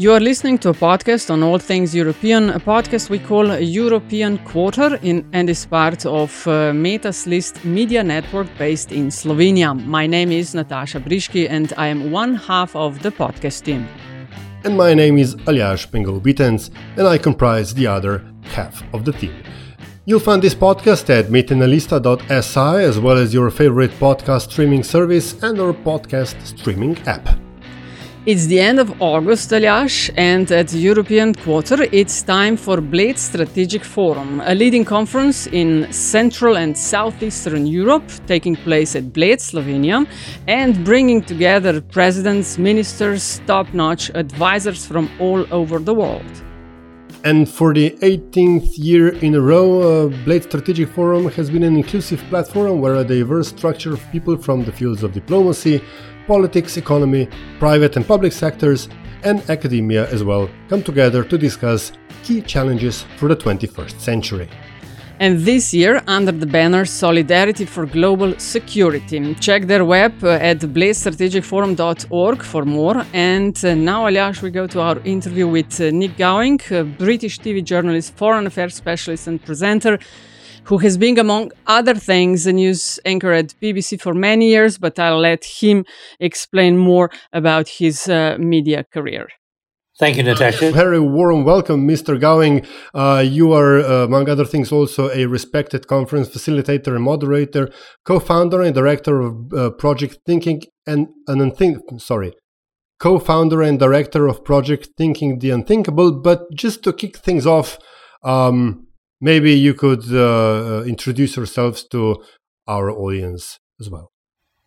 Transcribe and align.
You 0.00 0.14
are 0.14 0.20
listening 0.20 0.56
to 0.60 0.70
a 0.70 0.72
podcast 0.72 1.30
on 1.30 1.42
all 1.42 1.58
things 1.58 1.94
European, 1.94 2.48
a 2.48 2.58
podcast 2.58 3.10
we 3.10 3.18
call 3.18 3.58
European 3.58 4.38
Quarter 4.38 4.98
in, 5.02 5.28
and 5.34 5.50
is 5.50 5.66
part 5.66 6.06
of 6.06 6.46
uh, 6.46 6.72
Metina 6.72 7.12
lista 7.26 7.62
media 7.66 8.02
network 8.02 8.48
based 8.56 8.92
in 8.92 9.10
Slovenia. 9.10 9.74
My 9.74 10.06
name 10.06 10.32
is 10.32 10.54
Natasha 10.54 11.00
Briški 11.00 11.50
and 11.50 11.74
I 11.76 11.88
am 11.88 12.10
one 12.10 12.34
half 12.34 12.74
of 12.74 13.02
the 13.02 13.10
podcast 13.10 13.64
team. 13.64 13.86
and 14.64 14.74
my 14.74 14.94
name 14.94 15.18
is 15.18 15.36
Aljaž 15.46 15.90
Pengov-Bitenc 15.90 16.70
and 16.96 17.06
I 17.06 17.18
comprise 17.18 17.74
the 17.74 17.86
other 17.86 18.24
half 18.54 18.82
of 18.94 19.04
the 19.04 19.12
team. 19.12 19.34
You'll 20.06 20.26
find 20.28 20.40
this 20.40 20.54
podcast 20.54 21.10
at 21.10 21.26
metinalista.si 21.26 22.84
as 22.88 22.98
well 22.98 23.18
as 23.18 23.34
your 23.34 23.50
favorite 23.50 23.92
podcast 24.00 24.50
streaming 24.50 24.82
service 24.82 25.42
and 25.42 25.60
our 25.60 25.74
podcast 25.74 26.36
streaming 26.46 26.96
app. 27.06 27.28
It's 28.26 28.44
the 28.48 28.60
end 28.60 28.78
of 28.78 29.00
August, 29.00 29.48
Aljaž, 29.50 30.10
and 30.14 30.52
at 30.52 30.68
the 30.68 30.78
European 30.78 31.34
Quarter, 31.34 31.84
it's 31.90 32.22
time 32.22 32.54
for 32.54 32.78
Bled 32.82 33.18
Strategic 33.18 33.82
Forum, 33.82 34.42
a 34.44 34.54
leading 34.54 34.84
conference 34.84 35.46
in 35.46 35.90
Central 35.90 36.58
and 36.58 36.76
Southeastern 36.76 37.66
Europe, 37.66 38.04
taking 38.26 38.56
place 38.56 38.94
at 38.94 39.14
Bled, 39.14 39.38
Slovenia, 39.38 40.06
and 40.46 40.84
bringing 40.84 41.22
together 41.22 41.80
presidents, 41.80 42.58
ministers, 42.58 43.40
top 43.46 43.72
notch 43.72 44.10
advisors 44.14 44.84
from 44.84 45.08
all 45.18 45.46
over 45.50 45.78
the 45.78 45.94
world. 45.94 46.42
And 47.22 47.46
for 47.46 47.74
the 47.74 47.90
18th 48.00 48.78
year 48.78 49.08
in 49.08 49.34
a 49.34 49.40
row, 49.40 49.80
uh, 49.80 50.08
Bled 50.24 50.44
Strategic 50.44 50.88
Forum 50.88 51.28
has 51.30 51.50
been 51.50 51.62
an 51.62 51.76
inclusive 51.76 52.20
platform 52.30 52.80
where 52.80 52.96
a 52.96 53.04
diverse 53.04 53.48
structure 53.48 53.92
of 53.92 54.00
people 54.10 54.38
from 54.38 54.64
the 54.64 54.72
fields 54.72 55.02
of 55.02 55.12
diplomacy, 55.12 55.82
politics, 56.34 56.76
economy, 56.76 57.28
private 57.58 57.96
and 57.96 58.06
public 58.06 58.32
sectors, 58.32 58.88
and 59.28 59.38
academia 59.50 60.02
as 60.14 60.22
well 60.22 60.48
come 60.68 60.82
together 60.90 61.22
to 61.24 61.36
discuss 61.36 61.92
key 62.24 62.40
challenges 62.40 63.04
for 63.18 63.26
the 63.28 63.38
21st 63.44 63.96
century. 63.98 64.48
And 65.18 65.32
this 65.40 65.74
year, 65.74 65.94
under 66.06 66.32
the 66.32 66.46
banner 66.46 66.84
Solidarity 66.86 67.66
for 67.66 67.84
Global 67.84 68.30
Security. 68.38 69.34
Check 69.46 69.66
their 69.66 69.84
web 69.84 70.14
uh, 70.22 70.50
at 70.50 70.60
bledstrategicforum.org 70.60 72.42
for 72.52 72.64
more. 72.64 73.04
And 73.12 73.56
uh, 73.64 73.74
now, 73.74 74.06
Aljaž, 74.06 74.40
we 74.40 74.50
go 74.50 74.66
to 74.68 74.80
our 74.80 74.98
interview 75.04 75.46
with 75.46 75.72
uh, 75.80 75.90
Nik 75.90 76.16
Gowing, 76.16 76.60
British 76.96 77.38
TV 77.40 77.62
journalist, 77.62 78.16
foreign 78.16 78.46
affairs 78.46 78.74
specialist, 78.74 79.26
and 79.26 79.44
presenter, 79.44 79.98
who 80.70 80.78
has 80.78 80.96
been, 80.96 81.18
among 81.18 81.50
other 81.66 81.96
things, 81.96 82.46
a 82.46 82.52
news 82.52 83.00
anchor 83.04 83.32
at 83.32 83.54
BBC 83.60 84.00
for 84.00 84.14
many 84.14 84.46
years. 84.50 84.78
But 84.78 85.00
I'll 85.00 85.18
let 85.18 85.44
him 85.44 85.84
explain 86.20 86.78
more 86.78 87.10
about 87.32 87.68
his 87.68 88.08
uh, 88.08 88.36
media 88.38 88.84
career. 88.84 89.26
Thank 89.98 90.16
you, 90.16 90.22
Natasha. 90.22 90.70
Very 90.70 91.00
warm 91.00 91.44
welcome, 91.44 91.88
Mr. 91.88 92.18
Gowing. 92.18 92.64
Uh, 92.94 93.22
you 93.26 93.52
are, 93.52 93.80
uh, 93.80 94.04
among 94.04 94.30
other 94.30 94.44
things, 94.44 94.70
also 94.70 95.10
a 95.10 95.26
respected 95.26 95.88
conference 95.88 96.28
facilitator 96.28 96.94
and 96.94 97.02
moderator, 97.02 97.68
co-founder 98.04 98.62
and 98.62 98.72
director 98.72 99.20
of 99.20 99.52
uh, 99.52 99.70
Project 99.70 100.18
Thinking 100.24 100.62
and 100.86 101.08
an 101.26 101.40
Unthink. 101.40 102.00
Sorry, 102.00 102.32
co-founder 103.00 103.60
and 103.60 103.78
director 103.78 104.28
of 104.28 104.44
Project 104.44 104.90
Thinking 104.96 105.40
the 105.40 105.50
Unthinkable. 105.50 106.22
But 106.22 106.44
just 106.54 106.84
to 106.84 106.92
kick 106.92 107.18
things 107.18 107.44
off, 107.44 107.76
um, 108.22 108.86
maybe 109.20 109.52
you 109.52 109.74
could 109.74 110.04
uh, 110.12 110.82
introduce 110.86 111.36
yourselves 111.36 111.84
to 111.88 112.22
our 112.66 112.90
audience 112.90 113.58
as 113.80 113.90
well. 113.90 114.12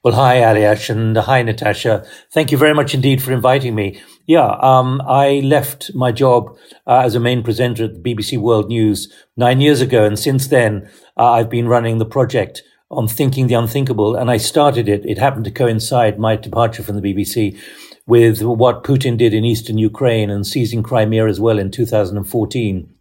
Well, 0.03 0.15
hi, 0.15 0.41
Aljaž, 0.41 0.89
and 0.89 1.15
hi, 1.15 1.43
Natasha. 1.43 2.05
Thank 2.33 2.51
you 2.51 2.57
very 2.57 2.73
much 2.73 2.93
indeed 2.93 3.23
for 3.23 3.31
inviting 3.31 3.73
me. 3.73 4.01
Yeah, 4.27 4.57
um, 4.59 5.01
I 5.07 5.39
left 5.45 5.95
my 5.95 6.11
job 6.11 6.57
uh, 6.85 6.99
as 7.05 7.15
a 7.15 7.21
main 7.21 7.41
presenter 7.41 7.85
at 7.85 7.93
the 7.93 8.01
BBC 8.01 8.37
World 8.37 8.67
News 8.67 9.07
nine 9.37 9.61
years 9.61 9.79
ago, 9.79 10.03
and 10.03 10.19
since 10.19 10.47
then, 10.47 10.89
uh, 11.15 11.31
I've 11.31 11.49
been 11.49 11.69
running 11.69 11.99
the 11.99 12.05
project 12.05 12.63
on 12.91 13.07
thinking 13.07 13.47
the 13.47 13.53
unthinkable, 13.53 14.13
and 14.13 14.29
I 14.29 14.35
started 14.35 14.89
it. 14.89 15.05
It 15.05 15.19
happened 15.19 15.45
to 15.45 15.51
coincide 15.51 16.19
my 16.19 16.35
departure 16.35 16.83
from 16.83 16.99
the 16.99 17.13
BBC 17.13 17.57
with 18.05 18.43
what 18.43 18.83
Putin 18.83 19.17
did 19.17 19.33
in 19.33 19.45
eastern 19.45 19.77
Ukraine 19.77 20.29
and 20.29 20.45
seizing 20.45 20.83
Crimea 20.83 21.27
as 21.27 21.39
well 21.39 21.57
in 21.57 21.71
2014. 21.71 22.92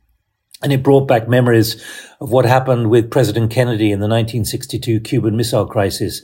And 0.63 0.73
it 0.73 0.83
brought 0.83 1.09
back 1.09 1.29
memories 1.29 1.83
of 2.21 2.31
what 2.31 2.45
happened 2.45 2.91
with 2.91 3.11
President 3.11 3.51
Kennedy 3.51 3.91
in 3.91 4.01
the 4.01 4.09
1962 4.09 5.01
Cuban 5.01 5.37
Missile 5.37 5.67
Crisis 5.67 6.23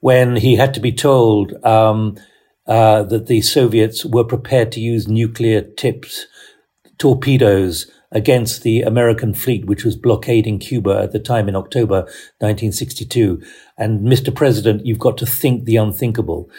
when 0.00 0.36
he 0.36 0.56
had 0.56 0.74
to 0.74 0.80
be 0.80 0.92
told 0.92 1.52
um, 1.64 2.16
uh, 2.66 3.02
that 3.04 3.26
the 3.26 3.40
Soviets 3.40 4.04
were 4.04 4.24
prepared 4.24 4.72
to 4.72 4.80
use 4.80 5.08
nuclear 5.08 5.62
tipped 5.62 6.26
torpedoes 6.98 7.90
against 8.12 8.62
the 8.62 8.82
American 8.82 9.34
fleet, 9.34 9.66
which 9.66 9.84
was 9.84 9.96
blockading 9.96 10.58
Cuba 10.58 11.00
at 11.02 11.12
the 11.12 11.18
time 11.18 11.48
in 11.48 11.56
October 11.56 12.02
1962. 12.38 13.42
And 13.78 14.00
Mr. 14.00 14.34
President, 14.34 14.84
you've 14.84 14.98
got 14.98 15.16
to 15.18 15.26
think 15.26 15.64
the 15.64 15.76
unthinkable. 15.76 16.50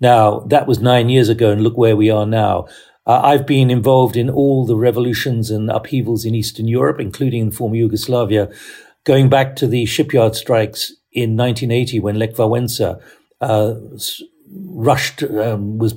Now, 0.00 0.40
that 0.40 0.66
was 0.66 0.78
nine 0.78 1.08
years 1.08 1.28
ago, 1.28 1.50
and 1.50 1.62
look 1.62 1.76
where 1.76 1.96
we 1.96 2.10
are 2.10 2.26
now. 2.26 2.68
Uh, 3.08 3.22
I've 3.24 3.46
been 3.46 3.70
involved 3.70 4.16
in 4.16 4.28
all 4.28 4.66
the 4.66 4.76
revolutions 4.76 5.50
and 5.50 5.70
upheavals 5.70 6.26
in 6.26 6.34
Eastern 6.34 6.68
Europe, 6.68 7.00
including 7.00 7.40
in 7.40 7.50
former 7.50 7.76
Yugoslavia, 7.76 8.50
going 9.04 9.30
back 9.30 9.56
to 9.56 9.66
the 9.66 9.86
shipyard 9.86 10.36
strikes 10.36 10.92
in 11.12 11.34
1980 11.34 12.00
when 12.00 12.18
Lech 12.18 12.34
Wałęsa 12.34 13.00
uh, 13.40 13.74
rushed 14.66 15.22
um, 15.22 15.78
was 15.78 15.94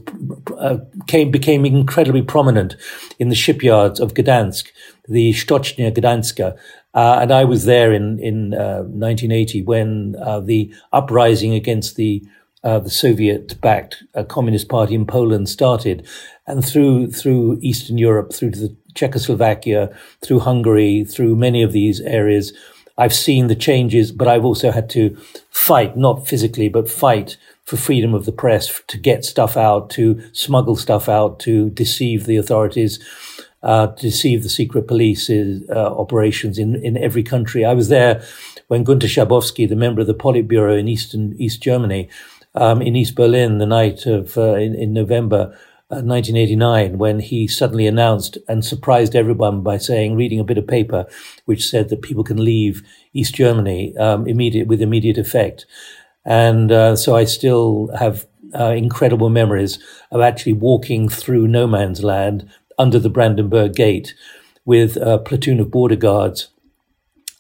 uh, 0.57 0.77
came 1.07 1.31
became 1.31 1.66
incredibly 1.66 2.22
prominent 2.22 2.77
in 3.19 3.28
the 3.28 3.35
shipyards 3.35 3.99
of 3.99 4.13
Gdansk, 4.13 4.67
the 5.09 5.33
Stocznia 5.33 5.91
Gdańska. 5.91 6.57
Uh, 6.93 7.19
and 7.22 7.31
I 7.33 7.43
was 7.43 7.66
there 7.66 7.91
in 7.91 8.19
in 8.19 8.51
1980 8.51 9.63
when 9.63 10.16
uh, 10.22 10.39
the 10.39 10.73
uprising 10.93 11.53
against 11.53 11.97
the 11.97 12.23
uh, 12.63 12.79
the 12.79 12.89
Soviet-backed 12.89 14.03
uh, 14.13 14.23
Communist 14.23 14.69
Party 14.69 14.95
in 14.95 15.05
Poland 15.05 15.49
started, 15.49 16.07
and 16.45 16.63
through 16.63 17.11
through 17.11 17.59
Eastern 17.61 17.97
Europe, 17.97 18.33
through 18.33 18.51
to 18.51 18.59
the 18.59 18.75
Czechoslovakia, 18.94 19.89
through 20.22 20.39
Hungary, 20.39 21.05
through 21.05 21.35
many 21.35 21.63
of 21.63 21.72
these 21.72 22.01
areas, 22.01 22.53
I've 22.97 23.13
seen 23.13 23.47
the 23.47 23.55
changes, 23.55 24.11
but 24.11 24.27
I've 24.27 24.45
also 24.45 24.72
had 24.72 24.89
to 24.91 25.16
fight, 25.49 25.95
not 25.95 26.27
physically, 26.27 26.69
but 26.69 26.89
fight 26.89 27.38
for 27.63 27.77
freedom 27.77 28.13
of 28.13 28.25
the 28.25 28.31
press, 28.31 28.81
to 28.88 28.97
get 28.97 29.23
stuff 29.23 29.55
out, 29.55 29.89
to 29.91 30.22
smuggle 30.33 30.75
stuff 30.75 31.07
out, 31.07 31.39
to 31.39 31.69
deceive 31.69 32.25
the 32.25 32.35
authorities, 32.35 32.99
uh, 33.63 33.88
to 33.88 34.01
deceive 34.01 34.43
the 34.43 34.49
secret 34.49 34.88
police 34.88 35.29
uh, 35.29 35.73
operations 35.73 36.57
in, 36.57 36.75
in 36.83 36.97
every 36.97 37.23
country. 37.23 37.63
I 37.63 37.73
was 37.73 37.88
there 37.88 38.22
when 38.67 38.83
Gunter 38.83 39.07
Schabowski, 39.07 39.67
the 39.67 39.75
member 39.75 40.01
of 40.01 40.07
the 40.07 40.13
Politburo 40.13 40.78
in 40.78 40.88
Eastern 40.88 41.33
East 41.38 41.61
Germany, 41.61 42.09
um, 42.56 42.81
in 42.81 42.95
East 42.95 43.16
Berlin, 43.16 43.57
the 43.57 43.66
night 43.66 44.05
of 44.05 44.37
uh, 44.37 44.55
in, 44.55 44.75
in 44.75 44.93
November. 44.93 45.58
1989 45.91 46.97
when 46.97 47.20
he 47.20 47.49
suddenly 47.49 47.85
announced 47.85 48.37
and 48.47 48.64
surprised 48.64 49.14
everyone 49.14 49.61
by 49.61 49.75
saying, 49.75 50.16
reading 50.16 50.40
a 50.40 50.43
bit 50.46 50.58
of 50.58 50.66
paper 50.66 51.05
which 51.43 51.67
said 51.67 51.90
that 51.90 52.02
people 52.02 52.23
can 52.23 52.41
leave 52.41 52.81
East 53.11 53.35
Germany 53.35 53.93
um, 53.97 54.25
immediate 54.25 54.70
with 54.70 54.81
immediate 54.81 55.17
effect. 55.17 55.66
And 56.23 56.72
uh, 56.72 56.96
so 56.96 57.14
I 57.16 57.25
still 57.25 57.90
have 57.99 58.25
uh, 58.58 58.70
incredible 58.70 59.29
memories 59.29 59.79
of 60.11 60.22
actually 60.22 60.53
walking 60.53 61.09
through 61.09 61.47
no 61.47 61.67
man's 61.67 62.03
land 62.03 62.49
under 62.78 62.99
the 62.99 63.09
Brandenburg 63.09 63.75
Gate 63.75 64.16
with 64.66 64.97
a 64.97 65.17
platoon 65.17 65.59
of 65.59 65.72
border 65.72 65.96
guards. 65.96 66.49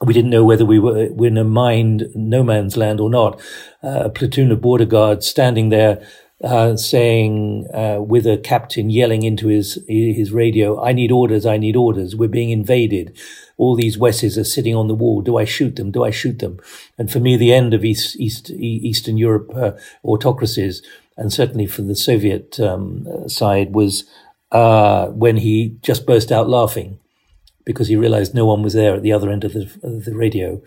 We 0.03 0.13
didn't 0.13 0.31
know 0.31 0.43
whether 0.43 0.65
we 0.65 0.79
were, 0.79 1.09
in 1.25 1.37
a 1.37 1.43
mined 1.43 2.07
no 2.15 2.43
man's 2.43 2.75
land 2.75 2.99
or 2.99 3.09
not. 3.09 3.39
Uh, 3.83 4.03
a 4.05 4.09
platoon 4.09 4.51
of 4.51 4.61
border 4.61 4.85
guards 4.85 5.27
standing 5.27 5.69
there 5.69 6.03
uh, 6.43 6.75
saying 6.75 7.67
uh, 7.73 8.01
with 8.01 8.25
a 8.25 8.37
captain 8.37 8.89
yelling 8.89 9.23
into 9.23 9.47
his 9.47 9.77
his 9.87 10.31
radio, 10.31 10.81
"I 10.83 10.91
need 10.91 11.11
orders! 11.11 11.45
I 11.45 11.57
need 11.57 11.75
orders! 11.75 12.15
We're 12.15 12.29
being 12.29 12.49
invaded! 12.49 13.15
All 13.57 13.75
these 13.75 13.97
Wesses 13.97 14.39
are 14.39 14.43
sitting 14.43 14.75
on 14.75 14.87
the 14.87 14.95
wall. 14.95 15.21
Do 15.21 15.37
I 15.37 15.45
shoot 15.45 15.75
them? 15.75 15.91
Do 15.91 16.03
I 16.03 16.09
shoot 16.09 16.39
them?" 16.39 16.59
And 16.97 17.11
for 17.11 17.19
me, 17.19 17.37
the 17.37 17.53
end 17.53 17.75
of 17.75 17.85
East, 17.85 18.19
East 18.19 18.49
Eastern 18.49 19.17
Europe 19.17 19.51
uh, 19.55 19.73
autocracies, 20.03 20.81
and 21.15 21.31
certainly 21.31 21.67
for 21.67 21.83
the 21.83 21.95
Soviet 21.95 22.59
um, 22.59 23.07
side, 23.29 23.75
was 23.75 24.05
uh, 24.51 25.07
when 25.09 25.37
he 25.37 25.77
just 25.83 26.07
burst 26.07 26.31
out 26.31 26.49
laughing 26.49 26.97
because 27.65 27.87
he 27.87 27.95
realized 27.95 28.33
no 28.33 28.45
one 28.45 28.61
was 28.61 28.73
there 28.73 28.95
at 28.95 29.01
the 29.01 29.13
other 29.13 29.29
end 29.29 29.43
of 29.43 29.53
the, 29.53 29.69
of 29.83 30.05
the 30.05 30.15
radio. 30.15 30.61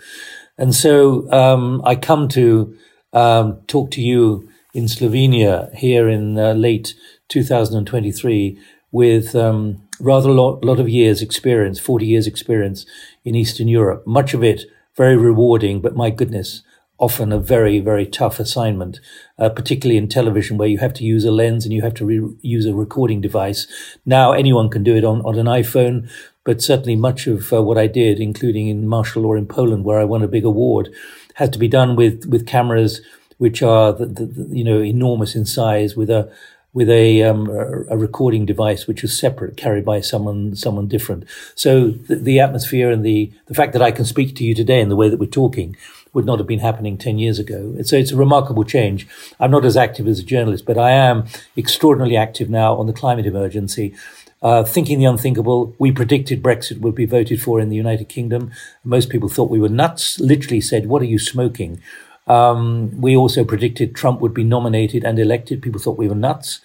And 0.59 0.75
so 0.75 1.31
um, 1.33 1.83
I 1.85 1.97
come 1.97 2.29
to 2.29 2.77
um, 3.13 3.61
talk 3.67 3.91
to 3.93 4.03
you 4.03 4.49
in 4.73 4.85
Slovenia 4.85 5.75
here 5.75 6.09
in 6.09 6.39
uh, 6.39 6.53
late 6.53 6.95
2023 7.29 8.59
with 8.91 9.35
um, 9.35 9.83
rather 10.01 10.31
a 10.31 10.35
lot, 10.35 10.65
lot 10.65 10.81
of 10.81 10.89
years 10.89 11.23
experience, 11.23 11.79
40 11.79 12.07
years 12.07 12.27
experience 12.27 12.87
in 13.25 13.35
Eastern 13.35 13.69
Europe, 13.69 14.07
much 14.07 14.35
of 14.35 14.45
it 14.45 14.65
very 14.97 15.17
rewarding, 15.17 15.81
but 15.81 15.97
my 15.97 16.11
goodness, 16.11 16.63
often 16.99 17.33
a 17.33 17.39
very, 17.39 17.81
very 17.81 18.07
tough 18.07 18.39
assignment, 18.39 19.01
uh, 19.39 19.49
particularly 19.49 19.97
in 19.97 20.09
television 20.09 20.57
where 20.57 20.69
you 20.69 20.79
have 20.79 20.95
to 20.95 21.05
use 21.05 21.25
a 21.25 21.31
lens 21.31 21.65
and 21.65 21.75
you 21.75 21.83
have 21.83 21.95
to 21.95 22.05
re- 22.05 22.37
use 22.41 22.67
a 22.67 22.75
recording 22.75 23.21
device. 23.21 23.67
Now 24.07 24.33
anyone 24.33 24.71
can 24.71 24.85
do 24.85 24.97
it 24.97 25.05
on, 25.05 25.21
on 25.23 25.39
an 25.39 25.47
iPhone, 25.47 26.09
but 26.45 26.63
certainly 26.63 26.97
much 26.97 27.27
of 27.27 27.53
uh, 27.53 27.63
what 27.63 27.79
I 27.79 27.87
did, 27.87 28.21
including 28.21 28.69
in 28.69 28.87
martial 28.87 29.23
law 29.23 29.35
in 29.35 29.47
Poland, 29.47 29.85
where 29.85 29.99
I 29.99 30.05
won 30.05 30.23
a 30.23 30.29
big 30.29 30.45
award, 30.45 30.93
had 31.35 31.53
to 31.55 31.59
be 31.59 31.69
done 31.69 31.97
with, 31.97 32.27
with 32.27 32.47
cameras 32.47 33.01
which 33.39 33.63
are 33.63 33.93
the, 33.93 34.07
the, 34.07 34.27
the, 34.27 34.57
you 34.57 34.65
know 34.65 34.81
enormous 34.83 35.35
in 35.35 35.45
size 35.45 35.97
with 35.97 36.11
a 36.11 36.31
with 36.73 36.91
a, 36.91 37.23
um, 37.23 37.49
a 37.89 37.97
recording 37.97 38.45
device 38.45 38.89
which 38.89 39.05
is 39.05 39.17
separate, 39.17 39.57
carried 39.57 39.85
by 39.85 40.01
someone 40.01 40.57
someone 40.57 40.89
different. 40.89 41.25
So 41.55 41.91
the, 41.91 42.17
the, 42.17 42.41
atmosphere 42.41 42.91
and 42.91 43.05
the 43.05 43.33
the 43.47 43.55
fact 43.55 43.73
that 43.75 43.83
I 43.83 43.93
can 43.93 44.05
speak 44.05 44.35
to 44.37 44.45
you 44.45 44.55
today 44.55 44.81
in 44.81 44.89
the 44.89 44.97
way 44.97 45.09
that 45.09 45.19
we're 45.19 45.27
talking 45.27 45.77
would 46.15 46.25
not 46.25 46.39
have 46.39 46.47
been 46.47 46.61
happening 46.61 46.97
ten 46.97 47.19
years 47.19 47.39
ago. 47.39 47.77
So 47.83 47.97
it's 47.97 48.13
a 48.13 48.17
remarkable 48.17 48.65
change. 48.65 49.07
I'm 49.39 49.51
not 49.51 49.65
as 49.65 49.77
active 49.77 50.09
as 50.09 50.21
a 50.21 50.25
journalist, 50.25 50.65
but 50.65 50.79
I 50.79 50.93
am 50.93 51.27
extraordinarily 51.57 52.17
active 52.17 52.49
now 52.49 52.77
on 52.77 52.87
the 52.87 52.93
climate 52.93 53.27
emergency. 53.27 53.95
Uh, 54.43 54.63
thinking 54.63 54.99
the 54.99 55.07
unthinkable, 55.07 55.75
we 55.79 55.91
predicted 55.91 56.43
Brexit 56.43 56.79
would 56.81 56.95
be 56.95 57.07
voted 57.07 57.41
for 57.43 57.61
in 57.61 57.71
the 57.71 57.77
United 57.77 58.09
Kingdom. 58.09 58.51
Most 58.85 59.09
people 59.09 59.29
thought 59.29 59.51
we 59.51 59.61
were 59.61 59.71
nuts. 59.71 60.21
Literally 60.21 60.61
said, 60.61 60.87
"What 60.87 61.03
are 61.03 61.07
you 61.07 61.19
smoking?" 61.19 61.81
Um, 62.27 63.01
we 63.01 63.17
also 63.17 63.45
predicted 63.45 63.95
Trump 63.95 64.21
would 64.21 64.35
be 64.35 64.45
nominated 64.45 65.05
and 65.05 65.19
elected. 65.19 65.63
People 65.63 65.81
thought 65.81 65.99
we 65.99 66.09
were 66.09 66.15
nuts. 66.15 66.61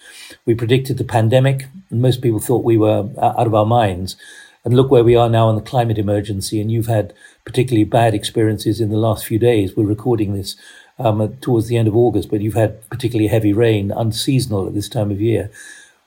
We 0.45 0.55
predicted 0.55 0.97
the 0.97 1.03
pandemic. 1.03 1.67
most 1.89 2.21
people 2.21 2.39
thought 2.39 2.63
we 2.63 2.77
were 2.77 3.09
uh, 3.17 3.33
out 3.37 3.47
of 3.47 3.55
our 3.55 3.65
minds. 3.65 4.15
And 4.65 4.75
look 4.75 4.91
where 4.91 5.03
we 5.03 5.15
are 5.15 5.29
now 5.29 5.49
in 5.49 5.55
the 5.55 5.61
climate 5.61 5.97
emergency. 5.97 6.59
And 6.59 6.71
you've 6.71 6.87
had 6.87 7.13
particularly 7.45 7.85
bad 7.85 8.13
experiences 8.13 8.81
in 8.81 8.89
the 8.89 8.97
last 8.97 9.25
few 9.25 9.39
days. 9.39 9.75
We're 9.75 9.85
recording 9.85 10.33
this 10.33 10.55
um, 10.97 11.35
towards 11.37 11.67
the 11.67 11.77
end 11.77 11.87
of 11.87 11.95
August, 11.95 12.29
but 12.29 12.41
you've 12.41 12.55
had 12.55 12.87
particularly 12.89 13.27
heavy 13.27 13.53
rain, 13.53 13.91
unseasonal 13.91 14.67
at 14.67 14.73
this 14.73 14.89
time 14.89 15.11
of 15.11 15.21
year. 15.21 15.49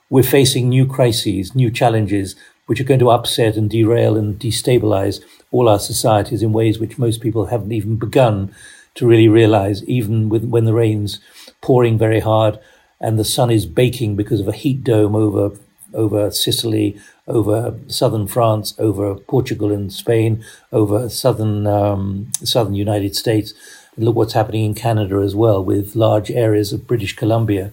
We're 0.09 0.23
facing 0.23 0.69
new 0.69 0.85
crises, 0.85 1.55
new 1.55 1.71
challenges, 1.71 2.35
which 2.67 2.79
are 2.79 2.85
going 2.85 2.99
to 2.99 3.09
upset 3.09 3.57
and 3.57 3.69
derail 3.69 4.15
and 4.15 4.39
destabilize 4.39 5.23
all 5.51 5.67
our 5.67 5.79
societies 5.79 6.43
in 6.43 6.53
ways 6.53 6.79
which 6.79 6.97
most 6.99 7.21
people 7.21 7.47
haven't 7.47 7.71
even 7.71 7.97
begun 7.97 8.53
to 8.95 9.07
really 9.07 9.27
realize, 9.27 9.83
even 9.85 10.29
with, 10.29 10.45
when 10.45 10.65
the 10.65 10.73
rain's 10.73 11.19
pouring 11.61 11.97
very 11.97 12.19
hard 12.19 12.59
and 12.99 13.17
the 13.17 13.25
sun 13.25 13.49
is 13.49 13.65
baking 13.65 14.15
because 14.15 14.39
of 14.39 14.47
a 14.47 14.53
heat 14.53 14.83
dome 14.83 15.15
over 15.15 15.57
over 15.93 16.31
Sicily, 16.31 16.99
over 17.27 17.77
southern 17.87 18.27
France, 18.27 18.73
over 18.77 19.15
Portugal 19.15 19.71
and 19.71 19.91
Spain, 19.91 20.43
over 20.71 21.09
southern 21.09 21.67
um, 21.67 22.31
southern 22.43 22.75
United 22.75 23.15
States. 23.15 23.53
And 23.95 24.05
look 24.05 24.15
what's 24.15 24.33
happening 24.33 24.65
in 24.65 24.73
Canada 24.73 25.17
as 25.17 25.35
well, 25.35 25.63
with 25.63 25.95
large 25.95 26.31
areas 26.31 26.73
of 26.73 26.87
British 26.87 27.15
Columbia 27.15 27.71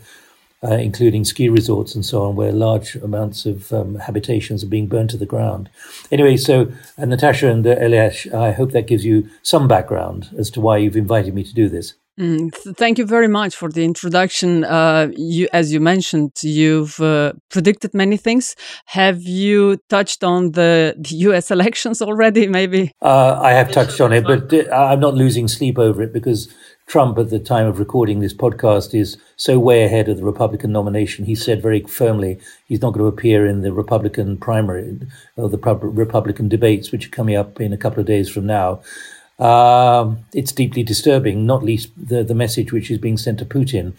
uh, 0.62 0.74
including 0.74 1.24
ski 1.24 1.48
resorts 1.48 1.94
and 1.94 2.04
so 2.04 2.24
on, 2.24 2.36
where 2.36 2.52
large 2.52 2.94
amounts 2.96 3.46
of 3.46 3.72
um, 3.72 3.96
habitations 3.96 4.62
are 4.62 4.68
being 4.68 4.86
burned 4.86 5.10
to 5.10 5.16
the 5.16 5.26
ground. 5.26 5.70
Anyway, 6.10 6.36
so 6.36 6.70
uh, 6.98 7.04
Natasha 7.04 7.48
and 7.48 7.66
uh, 7.66 7.76
Aljaž, 7.76 8.32
I 8.34 8.52
hope 8.52 8.72
that 8.72 8.86
gives 8.86 9.04
you 9.04 9.28
some 9.42 9.68
background 9.68 10.28
as 10.38 10.50
to 10.50 10.60
why 10.60 10.76
you've 10.76 10.96
invited 10.96 11.34
me 11.34 11.44
to 11.44 11.54
do 11.54 11.68
this. 11.68 11.94
Mm, 12.20 12.52
th- 12.52 12.76
thank 12.76 12.98
you 12.98 13.06
very 13.06 13.28
much 13.28 13.56
for 13.56 13.70
the 13.70 13.82
introduction. 13.82 14.62
Uh, 14.64 15.10
you, 15.16 15.48
as 15.54 15.72
you 15.72 15.80
mentioned, 15.80 16.32
you've 16.42 17.00
uh, 17.00 17.32
predicted 17.48 17.94
many 17.94 18.18
things. 18.18 18.54
Have 18.86 19.22
you 19.22 19.78
touched 19.88 20.22
on 20.22 20.52
the, 20.52 20.94
the 20.98 21.14
U.S. 21.28 21.50
elections 21.50 22.02
already? 22.02 22.46
Maybe 22.46 22.92
uh, 23.00 23.40
I 23.40 23.52
have 23.52 23.72
touched 23.72 24.02
on 24.02 24.12
it, 24.12 24.24
but 24.24 24.52
uh, 24.52 24.70
I'm 24.70 25.00
not 25.00 25.14
losing 25.14 25.48
sleep 25.48 25.78
over 25.78 26.02
it 26.02 26.12
because 26.12 26.54
Trump, 26.86 27.16
at 27.16 27.30
the 27.30 27.38
time 27.38 27.66
of 27.66 27.78
recording 27.78 28.20
this 28.20 28.34
podcast, 28.34 28.94
is 28.94 29.16
so 29.36 29.58
way 29.58 29.84
ahead 29.84 30.10
of 30.10 30.18
the 30.18 30.24
Republican 30.24 30.72
nomination. 30.72 31.24
He 31.24 31.34
said 31.34 31.62
very 31.62 31.80
firmly 31.84 32.38
he's 32.66 32.82
not 32.82 32.92
going 32.92 33.04
to 33.04 33.06
appear 33.06 33.46
in 33.46 33.62
the 33.62 33.72
Republican 33.72 34.36
primary 34.36 34.98
or 35.36 35.48
the 35.48 35.56
Republican 35.56 36.48
debates, 36.50 36.92
which 36.92 37.06
are 37.06 37.10
coming 37.10 37.36
up 37.36 37.62
in 37.62 37.72
a 37.72 37.78
couple 37.78 38.00
of 38.00 38.06
days 38.06 38.28
from 38.28 38.44
now. 38.44 38.82
Um, 39.40 40.18
it's 40.34 40.52
deeply 40.52 40.82
disturbing, 40.82 41.46
not 41.46 41.62
least 41.62 41.90
the, 41.96 42.22
the 42.22 42.34
message 42.34 42.72
which 42.72 42.90
is 42.90 42.98
being 42.98 43.16
sent 43.16 43.38
to 43.38 43.46
Putin 43.46 43.94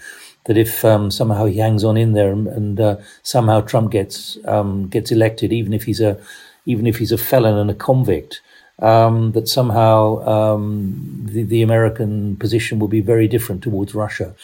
that 0.46 0.58
if 0.58 0.84
um, 0.84 1.12
somehow 1.12 1.46
he 1.46 1.58
hangs 1.58 1.84
on 1.84 1.98
in 1.98 2.14
there 2.14 2.32
and, 2.32 2.48
and 2.48 2.80
uh, 2.80 2.98
somehow 3.24 3.62
Trump 3.62 3.92
gets 3.92 4.38
um, 4.46 4.88
gets 4.88 5.12
elected, 5.12 5.54
even 5.54 5.74
if 5.74 5.84
he's 5.84 6.02
a 6.02 6.20
even 6.66 6.88
if 6.88 6.98
he's 6.98 7.12
a 7.12 7.18
felon 7.18 7.58
and 7.58 7.70
a 7.70 7.76
convict, 7.76 8.42
um, 8.80 9.32
that 9.34 9.48
somehow 9.48 10.28
um, 10.28 11.26
the, 11.26 11.44
the, 11.44 11.62
American 11.62 12.36
position 12.38 12.80
will 12.80 12.88
be 12.88 13.02
very 13.02 13.28
different 13.28 13.64
towards 13.64 13.96
Russia. 13.96 14.36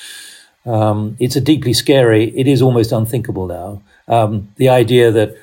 Um, 0.66 1.16
it's 1.20 1.36
a 1.36 1.42
deeply 1.42 1.74
scary. 1.74 2.36
It 2.38 2.48
is 2.48 2.62
almost 2.62 2.92
unthinkable 2.92 3.48
now. 3.48 3.82
Um, 4.08 4.52
the 4.58 4.70
idea 4.70 5.12
that 5.12 5.36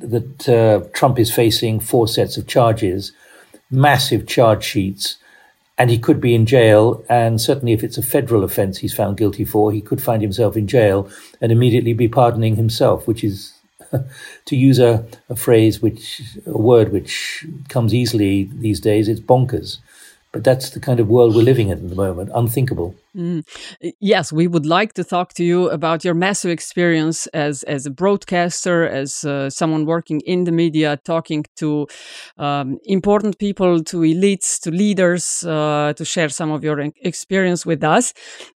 that 0.00 0.48
uh, 0.48 0.88
Trump 0.92 1.18
is 1.18 1.32
facing 1.32 1.80
four 1.80 2.08
sets 2.08 2.38
of 2.38 2.46
charges, 2.46 3.12
massive 3.70 4.26
charge 4.26 4.64
sheets, 4.64 5.16
and 5.78 5.90
he 5.90 5.98
could 5.98 6.20
be 6.20 6.34
in 6.34 6.46
jail. 6.46 7.04
And 7.08 7.40
certainly, 7.40 7.72
if 7.72 7.82
it's 7.82 7.98
a 7.98 8.02
federal 8.02 8.44
offence 8.44 8.78
he's 8.78 8.94
found 8.94 9.16
guilty 9.16 9.44
for, 9.44 9.72
he 9.72 9.80
could 9.80 10.02
find 10.02 10.22
himself 10.22 10.56
in 10.56 10.66
jail 10.66 11.08
and 11.40 11.50
immediately 11.50 11.92
be 11.92 12.08
pardoning 12.08 12.56
himself, 12.56 13.06
which 13.06 13.24
is 13.24 13.54
to 14.44 14.56
use 14.56 14.78
a, 14.78 15.06
a 15.28 15.36
phrase 15.36 15.80
which 15.80 16.22
a 16.46 16.56
word 16.56 16.92
which 16.92 17.46
comes 17.68 17.94
easily 17.94 18.50
these 18.52 18.80
days, 18.80 19.08
it's 19.08 19.20
bonkers. 19.20 19.78
But 20.32 20.44
that's 20.44 20.70
the 20.70 20.80
kind 20.80 21.00
of 21.00 21.08
world 21.08 21.34
we're 21.34 21.42
living 21.42 21.68
in 21.68 21.78
at 21.78 21.88
the 21.88 21.96
moment, 21.96 22.30
unthinkable. 22.34 22.94
Mm. 23.16 23.42
Yes, 24.00 24.32
we 24.32 24.46
would 24.46 24.66
like 24.66 24.92
to 24.92 25.02
talk 25.02 25.34
to 25.34 25.42
you 25.44 25.68
about 25.70 26.04
your 26.04 26.14
massive 26.14 26.52
experience 26.52 27.26
as 27.28 27.64
as 27.64 27.84
a 27.84 27.90
broadcaster, 27.90 28.86
as 28.86 29.24
uh, 29.24 29.50
someone 29.50 29.84
working 29.84 30.20
in 30.26 30.44
the 30.44 30.52
media, 30.52 30.96
talking 31.04 31.44
to 31.56 31.88
um, 32.38 32.78
important 32.84 33.38
people, 33.40 33.82
to 33.82 33.96
elites, 34.02 34.60
to 34.60 34.70
leaders, 34.70 35.42
uh, 35.44 35.92
to 35.96 36.04
share 36.04 36.28
some 36.28 36.52
of 36.52 36.62
your 36.62 36.78
experience 37.02 37.66
with 37.66 37.82
us. 37.82 38.14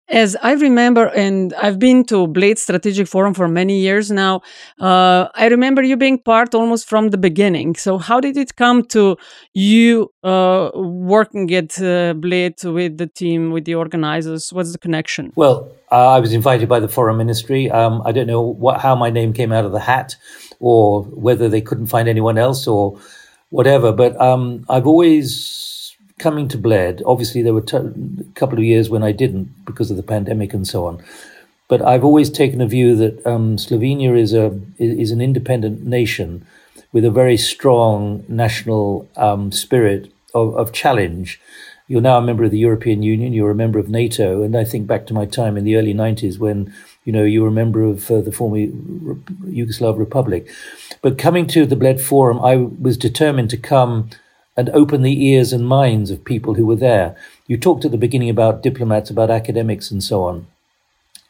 As 0.08 0.36
I 0.42 0.52
remember, 0.52 1.06
and 1.16 1.54
I've 1.54 1.78
been 1.78 2.04
to 2.06 2.26
Bled 2.26 2.58
Strategic 2.58 3.08
Forum 3.08 3.32
for 3.32 3.48
many 3.48 3.80
years 3.80 4.10
now, 4.10 4.42
uh, 4.78 5.28
I 5.34 5.46
remember 5.48 5.82
you 5.82 5.96
being 5.96 6.18
part 6.18 6.54
almost 6.54 6.86
from 6.88 7.08
the 7.08 7.16
beginning. 7.16 7.74
So, 7.76 7.96
how 7.96 8.20
did 8.20 8.36
it 8.36 8.54
come 8.54 8.84
to 8.88 9.16
you 9.54 10.12
uh, 10.22 10.70
working 10.74 11.52
at 11.54 11.80
uh, 11.80 12.12
Bled 12.14 12.54
with 12.64 12.98
the 12.98 13.06
team, 13.06 13.50
with 13.50 13.64
the 13.64 13.74
organizers? 13.76 14.43
What's 14.52 14.72
the 14.72 14.78
connection? 14.78 15.32
Well, 15.36 15.70
uh, 15.90 16.10
I 16.10 16.20
was 16.20 16.32
invited 16.32 16.68
by 16.68 16.80
the 16.80 16.88
Foreign 16.88 17.16
Ministry. 17.16 17.70
Um, 17.70 18.02
I 18.04 18.12
don't 18.12 18.26
know 18.26 18.42
what, 18.42 18.80
how 18.80 18.94
my 18.94 19.10
name 19.10 19.32
came 19.32 19.52
out 19.52 19.64
of 19.64 19.72
the 19.72 19.80
hat, 19.80 20.16
or 20.60 21.02
whether 21.02 21.48
they 21.48 21.60
couldn't 21.60 21.86
find 21.86 22.08
anyone 22.08 22.38
else, 22.38 22.66
or 22.66 22.98
whatever. 23.50 23.92
But 23.92 24.20
um, 24.20 24.64
I've 24.68 24.86
always 24.86 25.64
coming 26.18 26.48
to 26.48 26.58
Bled, 26.58 27.02
obviously 27.06 27.42
there 27.42 27.54
were 27.54 27.60
t- 27.60 27.76
a 27.76 27.92
couple 28.34 28.58
of 28.58 28.64
years 28.64 28.88
when 28.88 29.02
I 29.02 29.12
didn't 29.12 29.64
because 29.64 29.90
of 29.90 29.96
the 29.96 30.02
pandemic 30.02 30.54
and 30.54 30.66
so 30.66 30.86
on. 30.86 31.02
But 31.68 31.82
I've 31.82 32.04
always 32.04 32.30
taken 32.30 32.60
a 32.60 32.66
view 32.66 32.94
that 32.96 33.26
um, 33.26 33.56
Slovenia 33.56 34.18
is 34.18 34.34
a 34.34 34.58
is 34.78 35.10
an 35.10 35.20
independent 35.20 35.84
nation 35.84 36.46
with 36.92 37.04
a 37.04 37.10
very 37.10 37.36
strong 37.36 38.24
national 38.28 39.08
um, 39.16 39.50
spirit 39.50 40.12
of, 40.34 40.54
of 40.56 40.72
challenge. 40.72 41.40
You're 41.86 42.00
now 42.00 42.16
a 42.16 42.22
member 42.22 42.44
of 42.44 42.50
the 42.50 42.58
European 42.58 43.02
Union. 43.02 43.34
You're 43.34 43.50
a 43.50 43.54
member 43.54 43.78
of 43.78 43.90
NATO, 43.90 44.42
and 44.42 44.56
I 44.56 44.64
think 44.64 44.86
back 44.86 45.06
to 45.06 45.14
my 45.14 45.26
time 45.26 45.58
in 45.58 45.64
the 45.64 45.76
early 45.76 45.92
'90s 45.92 46.38
when 46.38 46.72
you 47.04 47.12
know 47.12 47.24
you 47.24 47.42
were 47.42 47.48
a 47.48 47.60
member 47.62 47.82
of 47.82 48.10
uh, 48.10 48.22
the 48.22 48.32
former 48.32 48.56
Yugoslav 48.56 49.98
Republic. 49.98 50.48
But 51.02 51.18
coming 51.18 51.46
to 51.48 51.66
the 51.66 51.76
Bled 51.76 52.00
Forum, 52.00 52.40
I 52.40 52.56
was 52.56 52.96
determined 52.96 53.50
to 53.50 53.58
come 53.58 54.08
and 54.56 54.70
open 54.70 55.02
the 55.02 55.26
ears 55.26 55.52
and 55.52 55.66
minds 55.66 56.10
of 56.10 56.24
people 56.24 56.54
who 56.54 56.64
were 56.64 56.76
there. 56.76 57.16
You 57.46 57.58
talked 57.58 57.84
at 57.84 57.90
the 57.90 57.98
beginning 57.98 58.30
about 58.30 58.62
diplomats, 58.62 59.10
about 59.10 59.30
academics, 59.30 59.90
and 59.90 60.02
so 60.02 60.24
on. 60.24 60.46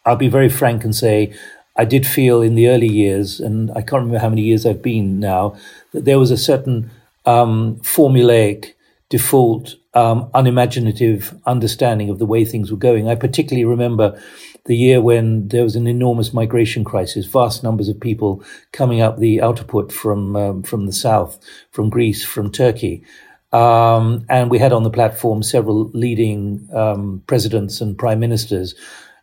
I'll 0.07 0.17
be 0.17 0.29
very 0.29 0.51
frank 0.51 0.85
and 0.85 0.95
say 0.95 1.35
I 1.77 1.85
did 1.85 2.07
feel 2.07 2.43
in 2.43 2.55
the 2.55 2.69
early 2.69 2.87
years, 2.87 3.41
and 3.41 3.73
I 3.73 3.81
can't 3.81 4.05
remember 4.05 4.19
how 4.19 4.29
many 4.29 4.43
years 4.43 4.65
I've 4.65 4.83
been 4.83 5.19
now, 5.19 5.57
that 5.93 6.05
there 6.05 6.21
was 6.21 6.31
a 6.31 6.37
certain 6.37 6.91
um, 7.27 7.77
formulaic, 7.77 8.75
default, 9.09 9.75
um, 9.95 10.29
unimaginative 10.35 11.39
understanding 11.47 12.11
of 12.11 12.19
the 12.19 12.27
way 12.27 12.45
things 12.45 12.71
were 12.71 12.77
going. 12.77 13.09
I 13.09 13.15
particularly 13.15 13.65
remember 13.65 14.21
the 14.67 14.77
year 14.77 15.01
when 15.01 15.49
there 15.49 15.63
was 15.63 15.77
an 15.77 15.87
enormous 15.87 16.33
migration 16.33 16.85
crisis, 16.85 17.27
vast 17.27 17.63
numbers 17.63 17.89
of 17.89 18.01
people 18.01 18.43
coming 18.73 19.01
up 19.01 19.19
the 19.19 19.39
Autoput 19.39 19.93
from 19.93 20.37
um, 20.37 20.63
from 20.63 20.87
the 20.87 20.93
south, 20.93 21.39
from 21.71 21.91
Greece, 21.91 22.25
from 22.25 22.51
Turkey. 22.51 23.05
Um, 23.53 24.27
and 24.29 24.51
we 24.51 24.59
had 24.59 24.73
on 24.73 24.83
the 24.83 24.91
platform 24.91 25.43
several 25.43 25.91
leading 25.91 26.69
um, 26.75 27.23
presidents 27.29 27.81
and 27.81 27.97
prime 27.97 28.19
ministers 28.19 28.75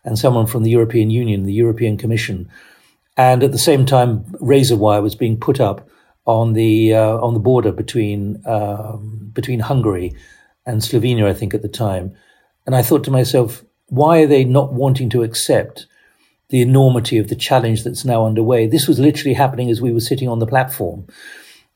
and 0.05 0.17
someone 0.17 0.47
from 0.47 0.63
the 0.63 0.69
European 0.69 1.09
Union, 1.09 1.43
the 1.43 1.53
European 1.53 1.97
Commission. 1.97 2.49
And 3.17 3.43
at 3.43 3.51
the 3.51 3.57
same 3.57 3.85
time, 3.85 4.23
razor 4.39 4.77
wire 4.77 5.01
was 5.01 5.15
being 5.15 5.37
put 5.37 5.59
up 5.59 5.89
on 6.25 6.53
the 6.53 6.93
uh, 6.93 7.17
on 7.17 7.33
the 7.33 7.39
border 7.39 7.71
between 7.71 8.41
um, 8.45 9.31
between 9.33 9.59
Hungary 9.59 10.15
and 10.65 10.81
Slovenia, 10.81 11.27
I 11.27 11.33
think, 11.33 11.53
at 11.53 11.61
the 11.61 11.67
time. 11.67 12.15
And 12.65 12.75
I 12.75 12.81
thought 12.81 13.03
to 13.05 13.11
myself, 13.11 13.63
why 13.87 14.21
are 14.21 14.27
they 14.27 14.43
not 14.43 14.73
wanting 14.73 15.09
to 15.09 15.23
accept 15.23 15.87
the 16.49 16.61
enormity 16.61 17.17
of 17.17 17.27
the 17.27 17.35
challenge 17.35 17.83
that's 17.83 18.05
now 18.05 18.25
underway? 18.25 18.67
This 18.67 18.87
was 18.87 18.99
literally 18.99 19.33
happening 19.33 19.69
as 19.69 19.81
we 19.81 19.91
were 19.91 19.99
sitting 19.99 20.29
on 20.29 20.39
the 20.39 20.47
platform. 20.47 21.07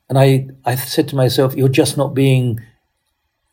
And 0.08 0.18
I, 0.18 0.48
I 0.64 0.76
said 0.76 1.08
to 1.08 1.16
myself, 1.16 1.56
you're 1.56 1.68
just 1.68 1.96
not 1.96 2.14
being 2.14 2.60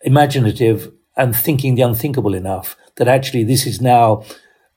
imaginative 0.01 0.91
and 1.15 1.35
thinking 1.35 1.75
the 1.75 1.81
unthinkable 1.81 2.33
enough 2.33 2.75
that 2.95 3.07
actually 3.07 3.43
this 3.43 3.65
is 3.65 3.81
now 3.81 4.23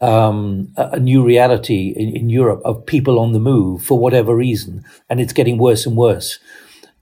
um, 0.00 0.72
a, 0.76 1.00
new 1.00 1.24
reality 1.24 1.94
in, 1.96 2.14
in, 2.14 2.28
Europe 2.28 2.60
of 2.64 2.84
people 2.84 3.18
on 3.18 3.32
the 3.32 3.38
move 3.38 3.82
for 3.82 3.98
whatever 3.98 4.36
reason, 4.36 4.84
and 5.08 5.20
it's 5.20 5.32
getting 5.32 5.56
worse 5.56 5.86
and 5.86 5.96
worse. 5.96 6.38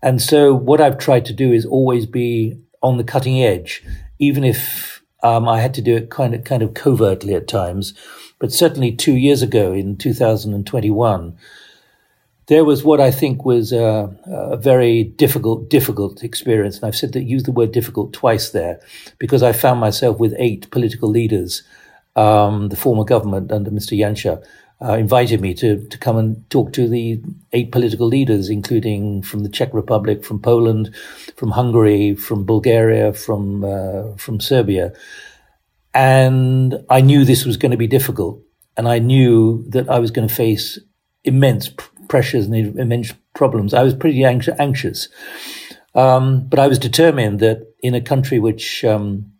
And 0.01 0.23
so, 0.23 0.55
what 0.55 0.81
I've 0.81 0.99
tried 0.99 1.25
to 1.27 1.33
do 1.33 1.53
is 1.53 1.67
always 1.67 2.07
be 2.07 2.57
on 2.85 2.99
the 2.99 3.05
cutting 3.05 3.43
edge, 3.43 3.83
even 4.21 4.45
if 4.45 5.03
um, 5.23 5.49
I 5.49 5.61
had 5.61 5.75
to 5.75 5.83
do 5.83 5.97
it 5.97 6.11
kind 6.11 6.35
of 6.35 6.45
kind 6.45 6.63
of 6.63 6.75
covertly 6.75 7.35
at 7.35 7.49
times. 7.49 7.95
But 8.39 8.53
certainly, 8.53 8.93
two 8.93 9.15
years 9.17 9.43
ago 9.43 9.73
in 9.73 9.97
2021, 9.97 11.39
there 12.47 12.65
was 12.65 12.85
what 12.85 13.01
I 13.01 13.11
think 13.11 13.45
was 13.45 13.73
a, 13.73 14.15
a, 14.27 14.59
very 14.59 15.03
difficult, 15.03 15.71
difficult 15.71 16.23
experience. 16.23 16.77
And 16.77 16.85
I've 16.85 16.97
said 16.97 17.15
that 17.15 17.23
use 17.23 17.45
the 17.45 17.53
word 17.53 17.73
difficult 17.73 18.13
twice 18.13 18.51
there 18.51 18.81
because 19.19 19.43
I 19.43 19.53
found 19.53 19.81
myself 19.81 20.19
with 20.19 20.35
eight 20.39 20.71
political 20.71 21.09
leaders 21.09 21.63
um, 22.17 22.69
the 22.69 22.77
former 22.77 23.05
government 23.05 23.51
under 23.51 23.71
Mr. 23.71 23.99
Janša 23.99 24.45
uh, 24.83 24.95
invited 24.95 25.41
me 25.41 25.55
to 25.55 25.87
to 25.89 25.99
come 25.99 26.17
and 26.17 26.49
talk 26.51 26.73
to 26.73 26.89
the 26.89 27.21
eight 27.53 27.73
political 27.73 28.07
leaders, 28.07 28.49
including 28.49 29.23
from 29.23 29.41
the 29.41 29.49
Czech 29.49 29.73
Republic, 29.73 30.25
from 30.25 30.41
Poland, 30.41 30.95
from 31.37 31.53
Hungary, 31.53 32.15
from 32.15 32.45
Bulgaria, 32.45 33.13
from 33.13 33.65
uh, 33.65 34.17
from 34.17 34.41
Serbia, 34.41 34.93
and 35.95 36.85
I 36.91 37.01
knew 37.01 37.25
this 37.25 37.45
was 37.45 37.57
going 37.57 37.71
to 37.71 37.79
be 37.79 37.87
difficult, 37.87 38.43
and 38.77 38.89
I 38.89 38.99
knew 38.99 39.65
that 39.69 39.89
I 39.89 40.01
was 40.01 40.11
going 40.11 40.29
to 40.29 40.35
face 40.35 40.79
immense 41.23 41.71
pressures 42.09 42.47
and 42.47 42.79
immense 42.79 43.15
problems. 43.35 43.73
I 43.73 43.83
was 43.83 43.95
pretty 43.95 44.25
anxious, 44.25 45.09
um, 45.95 46.47
but 46.49 46.59
I 46.59 46.67
was 46.67 46.79
determined 46.79 47.41
that 47.41 47.67
in 47.81 47.95
a 47.95 48.01
country 48.01 48.41
which 48.41 48.85
um, 48.85 49.33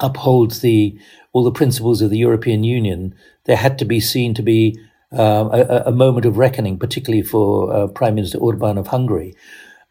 upholds 0.00 0.60
the 0.60 0.98
all 1.32 1.44
the 1.44 1.50
principles 1.50 2.02
of 2.02 2.10
the 2.10 2.18
European 2.18 2.62
Union, 2.62 3.14
there 3.44 3.56
had 3.56 3.78
to 3.78 3.84
be 3.84 4.00
seen 4.00 4.34
to 4.34 4.42
be 4.42 4.78
um, 5.12 5.50
a, 5.52 5.82
a, 5.86 5.92
moment 5.92 6.24
of 6.24 6.38
reckoning, 6.38 6.78
particularly 6.78 7.22
for 7.22 7.72
uh, 7.72 7.86
Prime 7.86 8.14
Minister 8.14 8.38
Orban 8.38 8.78
of 8.78 8.86
Hungary, 8.88 9.34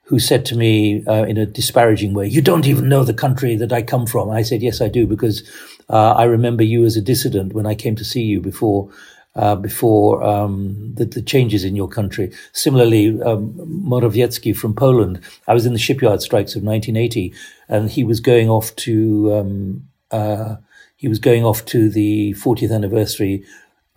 who 0.03 0.19
said 0.19 0.45
to 0.47 0.55
me 0.55 1.05
uh, 1.05 1.25
in 1.25 1.37
a 1.37 1.45
disparaging 1.45 2.13
way, 2.13 2.27
"You 2.27 2.41
don't 2.41 2.65
even 2.65 2.89
know 2.89 3.03
the 3.03 3.13
country 3.13 3.55
that 3.55 3.71
I 3.71 3.83
come 3.83 4.07
from." 4.07 4.29
I 4.29 4.41
said, 4.41 4.63
"Yes, 4.63 4.81
I 4.81 4.87
do, 4.87 5.05
because 5.05 5.43
uh, 5.89 6.13
I 6.13 6.23
remember 6.23 6.63
you 6.63 6.85
as 6.85 6.97
a 6.97 7.01
dissident 7.01 7.53
when 7.53 7.67
I 7.67 7.75
came 7.75 7.95
to 7.95 8.05
see 8.05 8.23
you 8.23 8.41
before." 8.41 8.89
Uh, 9.33 9.55
before 9.55 10.21
um, 10.23 10.91
the, 10.95 11.05
the, 11.05 11.21
changes 11.21 11.63
in 11.63 11.73
your 11.73 11.87
country. 11.87 12.33
Similarly, 12.51 13.17
um, 13.21 13.53
Morawiecki 13.53 14.53
from 14.53 14.73
Poland. 14.73 15.21
I 15.47 15.53
was 15.53 15.65
in 15.65 15.71
the 15.71 15.79
shipyard 15.79 16.21
strikes 16.21 16.53
of 16.53 16.63
1980, 16.63 17.33
and 17.69 17.89
he 17.89 18.03
was 18.03 18.19
going 18.19 18.49
off 18.49 18.75
to 18.75 19.33
um, 19.33 19.87
uh, 20.11 20.57
he 21.01 21.07
was 21.07 21.17
going 21.17 21.43
off 21.43 21.65
to 21.65 21.89
the 21.89 22.33
40th 22.33 22.71
anniversary 22.71 23.43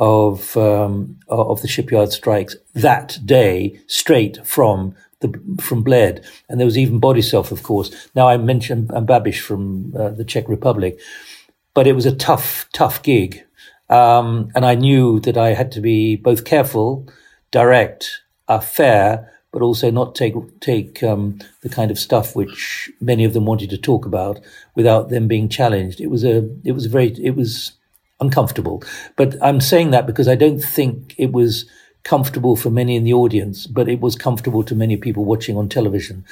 of 0.00 0.56
um, 0.56 1.20
of 1.28 1.60
the 1.60 1.68
shipyard 1.68 2.10
strikes 2.10 2.56
that 2.72 3.18
day, 3.26 3.78
straight 3.86 4.44
from 4.44 4.96
the 5.20 5.28
from 5.60 5.82
Bled, 5.82 6.24
and 6.48 6.58
there 6.58 6.64
was 6.64 6.78
even 6.78 7.02
Borisov, 7.02 7.52
of 7.52 7.62
course. 7.62 7.90
Now 8.14 8.26
I 8.28 8.38
mentioned 8.38 8.88
Babiš 8.88 9.40
from 9.40 9.94
uh, 9.94 10.10
the 10.10 10.24
Czech 10.24 10.48
Republic, 10.48 10.98
but 11.74 11.86
it 11.86 11.92
was 11.92 12.06
a 12.06 12.16
tough, 12.16 12.66
tough 12.72 13.02
gig, 13.02 13.44
um, 13.90 14.50
and 14.54 14.64
I 14.64 14.74
knew 14.74 15.20
that 15.20 15.36
I 15.36 15.52
had 15.52 15.70
to 15.72 15.82
be 15.82 16.16
both 16.16 16.46
careful, 16.46 17.06
direct, 17.50 18.22
uh, 18.48 18.60
fair, 18.60 19.30
but 19.54 19.62
also 19.62 19.88
not 19.88 20.16
take 20.16 20.34
take 20.58 21.00
um, 21.04 21.38
the 21.60 21.68
kind 21.68 21.92
of 21.92 21.98
stuff 21.98 22.34
which 22.34 22.90
many 23.00 23.24
of 23.24 23.34
them 23.34 23.46
wanted 23.46 23.70
to 23.70 23.78
talk 23.78 24.04
about 24.04 24.40
without 24.74 25.10
them 25.10 25.28
being 25.28 25.48
challenged. 25.48 26.00
It 26.00 26.08
was 26.08 26.24
a 26.24 26.50
it 26.64 26.72
was 26.72 26.86
very 26.86 27.10
it 27.22 27.36
was 27.36 27.72
uncomfortable. 28.20 28.82
But 29.14 29.36
I'm 29.40 29.60
saying 29.60 29.92
that 29.92 30.08
because 30.08 30.26
I 30.26 30.34
don't 30.34 30.58
think 30.58 31.14
it 31.18 31.30
was 31.30 31.66
comfortable 32.02 32.56
for 32.56 32.70
many 32.70 32.96
in 32.96 33.04
the 33.04 33.12
audience, 33.12 33.68
but 33.68 33.88
it 33.88 34.00
was 34.00 34.16
comfortable 34.16 34.64
to 34.64 34.74
many 34.74 34.96
people 34.96 35.24
watching 35.24 35.56
on 35.56 35.68
television. 35.68 36.24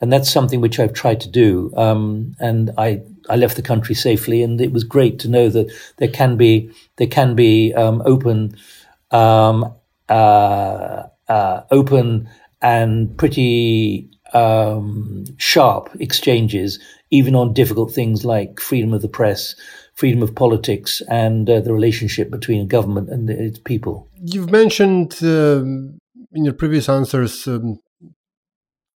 And 0.00 0.12
that's 0.12 0.28
something 0.28 0.60
which 0.60 0.80
I've 0.80 0.92
tried 0.92 1.20
to 1.20 1.28
do. 1.28 1.72
Um, 1.76 2.34
and 2.40 2.72
I, 2.76 3.02
I 3.30 3.36
left 3.36 3.54
the 3.54 3.62
country 3.62 3.94
safely, 3.94 4.42
and 4.42 4.60
it 4.60 4.72
was 4.72 4.82
great 4.82 5.20
to 5.20 5.28
know 5.28 5.48
that 5.48 5.72
there 5.98 6.08
can 6.08 6.36
be 6.36 6.72
there 6.96 7.06
can 7.06 7.36
be 7.36 7.72
um, 7.72 8.02
open 8.04 8.56
um, 9.12 9.72
uh, 10.08 11.04
uh, 11.28 11.62
open 11.70 12.28
and 12.64 13.16
pretty 13.18 14.08
um, 14.32 15.24
sharp 15.36 15.90
exchanges, 16.00 16.80
even 17.10 17.34
on 17.36 17.52
difficult 17.52 17.92
things 17.92 18.24
like 18.24 18.58
freedom 18.58 18.94
of 18.94 19.02
the 19.02 19.08
press, 19.08 19.54
freedom 19.94 20.22
of 20.22 20.34
politics, 20.34 21.02
and 21.08 21.48
uh, 21.48 21.60
the 21.60 21.72
relationship 21.72 22.30
between 22.30 22.66
government 22.66 23.10
and 23.10 23.28
its 23.28 23.58
people. 23.58 24.08
You've 24.16 24.50
mentioned 24.50 25.14
um, 25.22 25.98
in 26.32 26.46
your 26.46 26.54
previous 26.54 26.88
answers, 26.88 27.46
um, 27.46 27.80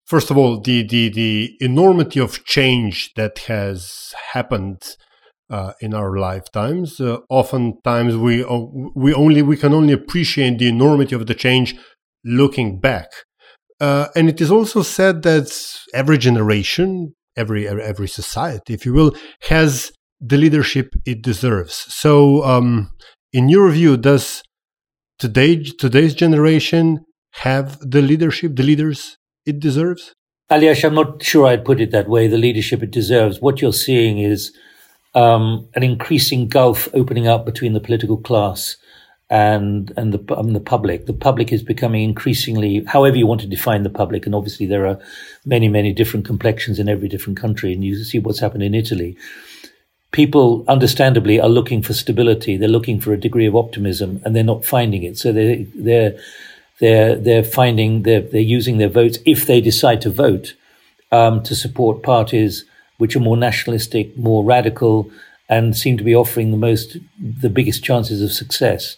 first 0.05 0.29
of 0.29 0.37
all, 0.37 0.61
the, 0.61 0.83
the, 0.87 1.09
the 1.09 1.57
enormity 1.59 2.19
of 2.19 2.45
change 2.45 3.13
that 3.15 3.39
has 3.47 4.13
happened. 4.33 4.81
Uh, 5.47 5.73
in 5.79 5.93
our 5.93 6.17
lifetimes, 6.17 6.99
uh, 6.99 7.19
oftentimes 7.29 8.17
we 8.17 8.43
we 8.95 9.13
only 9.13 9.43
we 9.43 9.55
can 9.55 9.75
only 9.75 9.93
appreciate 9.93 10.57
the 10.57 10.67
enormity 10.67 11.13
of 11.13 11.27
the 11.27 11.35
change 11.35 11.75
looking 12.23 12.79
back 12.79 13.09
uh, 13.79 14.07
and 14.15 14.29
it 14.29 14.39
is 14.41 14.51
also 14.51 14.81
said 14.81 15.23
that 15.23 15.51
every 15.93 16.17
generation, 16.17 17.13
every 17.35 17.67
every 17.67 18.07
society, 18.07 18.73
if 18.73 18.85
you 18.85 18.93
will, 18.93 19.15
has 19.49 19.91
the 20.21 20.37
leadership 20.37 20.93
it 21.05 21.21
deserves. 21.21 21.85
So, 21.93 22.43
um, 22.43 22.91
in 23.33 23.49
your 23.49 23.69
view, 23.69 23.97
does 23.97 24.43
today 25.19 25.63
today's 25.63 26.13
generation 26.13 26.99
have 27.33 27.77
the 27.79 28.01
leadership, 28.01 28.55
the 28.55 28.63
leaders 28.63 29.17
it 29.45 29.59
deserves? 29.59 30.13
Aljaž, 30.49 30.83
I'm 30.83 30.95
not 30.95 31.23
sure 31.23 31.47
I'd 31.47 31.65
put 31.65 31.81
it 31.81 31.91
that 31.91 32.07
way. 32.07 32.27
The 32.27 32.37
leadership 32.37 32.83
it 32.83 32.91
deserves. 32.91 33.41
What 33.41 33.61
you're 33.61 33.73
seeing 33.73 34.19
is 34.19 34.55
um, 35.15 35.67
an 35.73 35.83
increasing 35.83 36.47
gulf 36.47 36.87
opening 36.93 37.27
up 37.27 37.45
between 37.45 37.73
the 37.73 37.79
political 37.79 38.17
class 38.17 38.77
and 39.29 39.91
and 39.97 40.13
the 40.13 40.37
um, 40.37 40.53
the 40.53 40.59
public. 40.59 41.05
The 41.05 41.13
public 41.13 41.51
is 41.51 41.63
becoming 41.63 42.03
increasingly, 42.03 42.83
however 42.85 43.17
you 43.17 43.27
want 43.27 43.41
to 43.41 43.47
define 43.47 43.83
the 43.83 43.89
public, 43.89 44.25
and 44.25 44.35
obviously 44.35 44.65
there 44.65 44.85
are 44.85 44.99
many 45.45 45.67
many 45.67 45.93
different 45.93 46.25
complexions 46.25 46.79
in 46.79 46.89
every 46.89 47.07
different 47.07 47.39
country, 47.39 47.73
and 47.73 47.83
you 47.83 48.03
see 48.03 48.19
what's 48.19 48.39
happened 48.39 48.63
in 48.63 48.75
Italy. 48.75 49.17
People, 50.11 50.63
understandably, 50.67 51.41
are 51.41 51.49
looking 51.49 51.81
for 51.81 51.93
stability. 51.93 52.55
They're 52.55 52.69
looking 52.69 53.01
for 53.01 53.11
a 53.11 53.19
degree 53.19 53.47
of 53.47 53.55
optimism, 53.55 54.21
and 54.23 54.35
they're 54.35 54.43
not 54.43 54.63
finding 54.63 55.03
it. 55.03 55.17
So 55.17 55.33
they 55.33 55.63
they're 55.75 56.17
they're 56.79 57.15
they're 57.15 57.43
finding 57.43 58.03
they're 58.03 58.21
they're 58.21 58.41
using 58.41 58.77
their 58.77 58.89
votes 58.89 59.17
if 59.25 59.45
they 59.47 59.59
decide 59.59 60.01
to 60.01 60.09
vote 60.09 60.53
um, 61.11 61.41
to 61.43 61.55
support 61.55 62.03
parties 62.03 62.65
which 62.97 63.15
are 63.15 63.19
more 63.19 63.37
nationalistic, 63.37 64.17
more 64.17 64.43
radical, 64.43 65.11
and 65.49 65.75
seem 65.75 65.97
to 65.97 66.03
be 66.03 66.15
offering 66.15 66.51
the 66.51 66.57
most 66.57 66.97
the 67.19 67.49
biggest 67.49 67.83
chances 67.83 68.21
of 68.21 68.31
success. 68.31 68.97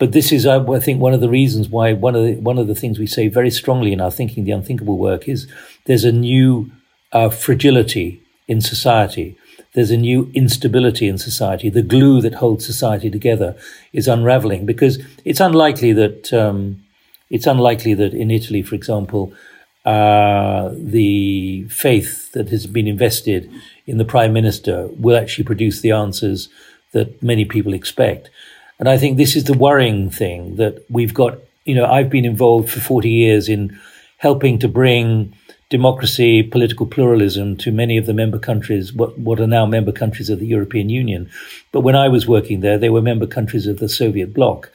But 0.00 0.12
this 0.12 0.32
is, 0.32 0.46
I 0.46 0.80
think, 0.80 1.00
one 1.00 1.14
of 1.14 1.20
the 1.20 1.28
reasons 1.28 1.68
why 1.68 1.92
one 1.92 2.16
of 2.16 2.24
the, 2.24 2.34
one 2.36 2.58
of 2.58 2.66
the 2.66 2.74
things 2.74 2.98
we 2.98 3.06
say 3.06 3.28
very 3.28 3.50
strongly 3.50 3.92
in 3.92 4.00
our 4.00 4.10
thinking 4.10 4.44
the 4.44 4.50
unthinkable 4.50 4.98
work 4.98 5.28
is 5.28 5.46
there's 5.84 6.04
a 6.04 6.10
new 6.10 6.72
uh, 7.12 7.28
fragility 7.28 8.20
in 8.48 8.60
society. 8.60 9.36
there's 9.72 9.90
a 9.90 9.96
new 9.96 10.30
instability 10.34 11.06
in 11.06 11.18
society. 11.18 11.70
The 11.70 11.82
glue 11.82 12.20
that 12.22 12.34
holds 12.34 12.66
society 12.66 13.10
together 13.10 13.56
is 13.92 14.08
unraveling 14.08 14.66
because 14.66 14.98
it's 15.24 15.40
unlikely 15.40 15.92
that 15.92 16.32
um, 16.32 16.82
it's 17.28 17.46
unlikely 17.46 17.94
that 17.94 18.12
in 18.12 18.30
Italy, 18.30 18.62
for 18.62 18.74
example, 18.74 19.32
uh, 19.84 20.70
the 20.74 21.64
faith 21.68 22.32
that 22.32 22.48
has 22.48 22.66
been 22.66 22.88
invested 22.88 23.50
in 23.86 23.98
the 23.98 24.04
prime 24.04 24.32
minister 24.32 24.88
will 24.98 25.16
actually 25.16 25.44
produce 25.44 25.80
the 25.80 25.92
answers 25.92 26.48
that 26.92 27.22
many 27.22 27.44
people 27.44 27.72
expect. 27.72 28.30
And 28.80 28.88
I 28.88 28.96
think 28.96 29.18
this 29.18 29.36
is 29.36 29.44
the 29.44 29.56
worrying 29.56 30.10
thing 30.10 30.56
that 30.56 30.84
we've 30.90 31.14
got. 31.14 31.38
You 31.66 31.74
know, 31.74 31.84
I've 31.84 32.08
been 32.08 32.24
involved 32.24 32.70
for 32.70 32.80
40 32.80 33.10
years 33.10 33.48
in 33.48 33.78
helping 34.16 34.58
to 34.60 34.68
bring 34.68 35.34
democracy, 35.68 36.42
political 36.42 36.86
pluralism 36.86 37.56
to 37.58 37.70
many 37.70 37.98
of 37.98 38.06
the 38.06 38.14
member 38.14 38.38
countries, 38.38 38.92
what, 38.92 39.16
what 39.18 39.38
are 39.38 39.46
now 39.46 39.66
member 39.66 39.92
countries 39.92 40.30
of 40.30 40.40
the 40.40 40.46
European 40.46 40.88
Union. 40.88 41.30
But 41.72 41.82
when 41.82 41.94
I 41.94 42.08
was 42.08 42.26
working 42.26 42.60
there, 42.60 42.78
they 42.78 42.88
were 42.88 43.02
member 43.02 43.26
countries 43.26 43.66
of 43.66 43.78
the 43.78 43.88
Soviet 43.88 44.32
bloc. 44.34 44.72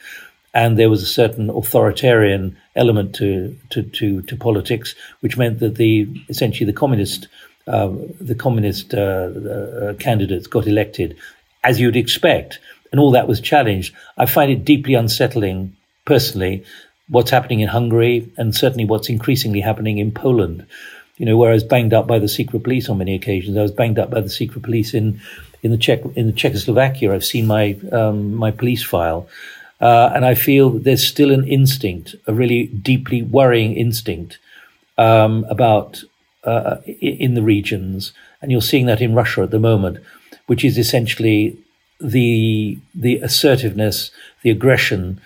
And 0.54 0.78
there 0.78 0.88
was 0.88 1.02
a 1.02 1.06
certain 1.06 1.50
authoritarian 1.50 2.56
element 2.76 3.14
to, 3.16 3.58
to, 3.70 3.82
to, 3.82 4.22
to 4.22 4.36
politics, 4.36 4.94
which 5.20 5.36
meant 5.36 5.58
that 5.58 5.74
the 5.74 6.08
essentially 6.28 6.64
the 6.64 6.78
communist 6.78 7.28
uh, 7.66 7.90
the 8.20 8.36
communist 8.36 8.94
uh, 8.94 8.98
uh, 9.00 9.94
candidates 9.94 10.46
got 10.46 10.68
elected, 10.68 11.16
as 11.64 11.80
you'd 11.80 11.96
expect, 11.96 12.60
and 12.90 13.00
all 13.00 13.10
that 13.12 13.28
was 13.28 13.40
challenged. 13.40 13.94
I 14.16 14.26
find 14.26 14.50
it 14.50 14.64
deeply 14.64 14.94
unsettling, 14.94 15.76
personally, 16.04 16.64
what's 17.08 17.30
happening 17.30 17.60
in 17.60 17.68
Hungary 17.68 18.30
and 18.36 18.54
certainly 18.54 18.84
what's 18.84 19.08
increasingly 19.08 19.60
happening 19.60 19.98
in 19.98 20.12
Poland. 20.12 20.66
You 21.18 21.24
know, 21.24 21.36
where 21.38 21.50
I 21.50 21.54
was 21.54 21.64
banged 21.64 21.94
up 21.94 22.06
by 22.06 22.18
the 22.18 22.28
secret 22.28 22.62
police 22.62 22.90
on 22.90 22.98
many 22.98 23.14
occasions. 23.14 23.56
I 23.56 23.62
was 23.62 23.72
banged 23.72 23.98
up 23.98 24.10
by 24.10 24.20
the 24.20 24.28
secret 24.28 24.62
police 24.62 24.92
in 24.92 25.20
in 25.62 25.70
the 25.70 25.78
Czech 25.78 26.00
in 26.14 26.26
the 26.26 26.32
Czechoslovakia. 26.32 27.14
I've 27.14 27.24
seen 27.24 27.46
my 27.46 27.76
um, 27.90 28.34
my 28.34 28.50
police 28.50 28.82
file, 28.82 29.26
uh, 29.80 30.12
and 30.14 30.26
I 30.26 30.34
feel 30.34 30.70
there's 30.70 31.06
still 31.06 31.30
an 31.30 31.44
instinct, 31.44 32.14
a 32.26 32.34
really 32.34 32.66
deeply 32.66 33.22
worrying 33.22 33.76
instinct 33.76 34.38
um, 34.98 35.46
about 35.48 36.02
uh, 36.44 36.76
in 37.00 37.34
the 37.34 37.42
regions, 37.42 38.12
and 38.42 38.52
you're 38.52 38.60
seeing 38.60 38.86
that 38.86 39.00
in 39.00 39.14
Russia 39.14 39.42
at 39.42 39.50
the 39.50 39.58
moment, 39.58 39.98
which 40.46 40.64
is 40.64 40.76
essentially 40.76 41.56
the 42.00 42.78
the 42.94 43.16
assertiveness, 43.18 44.10
the 44.42 44.50
aggression, 44.50 45.20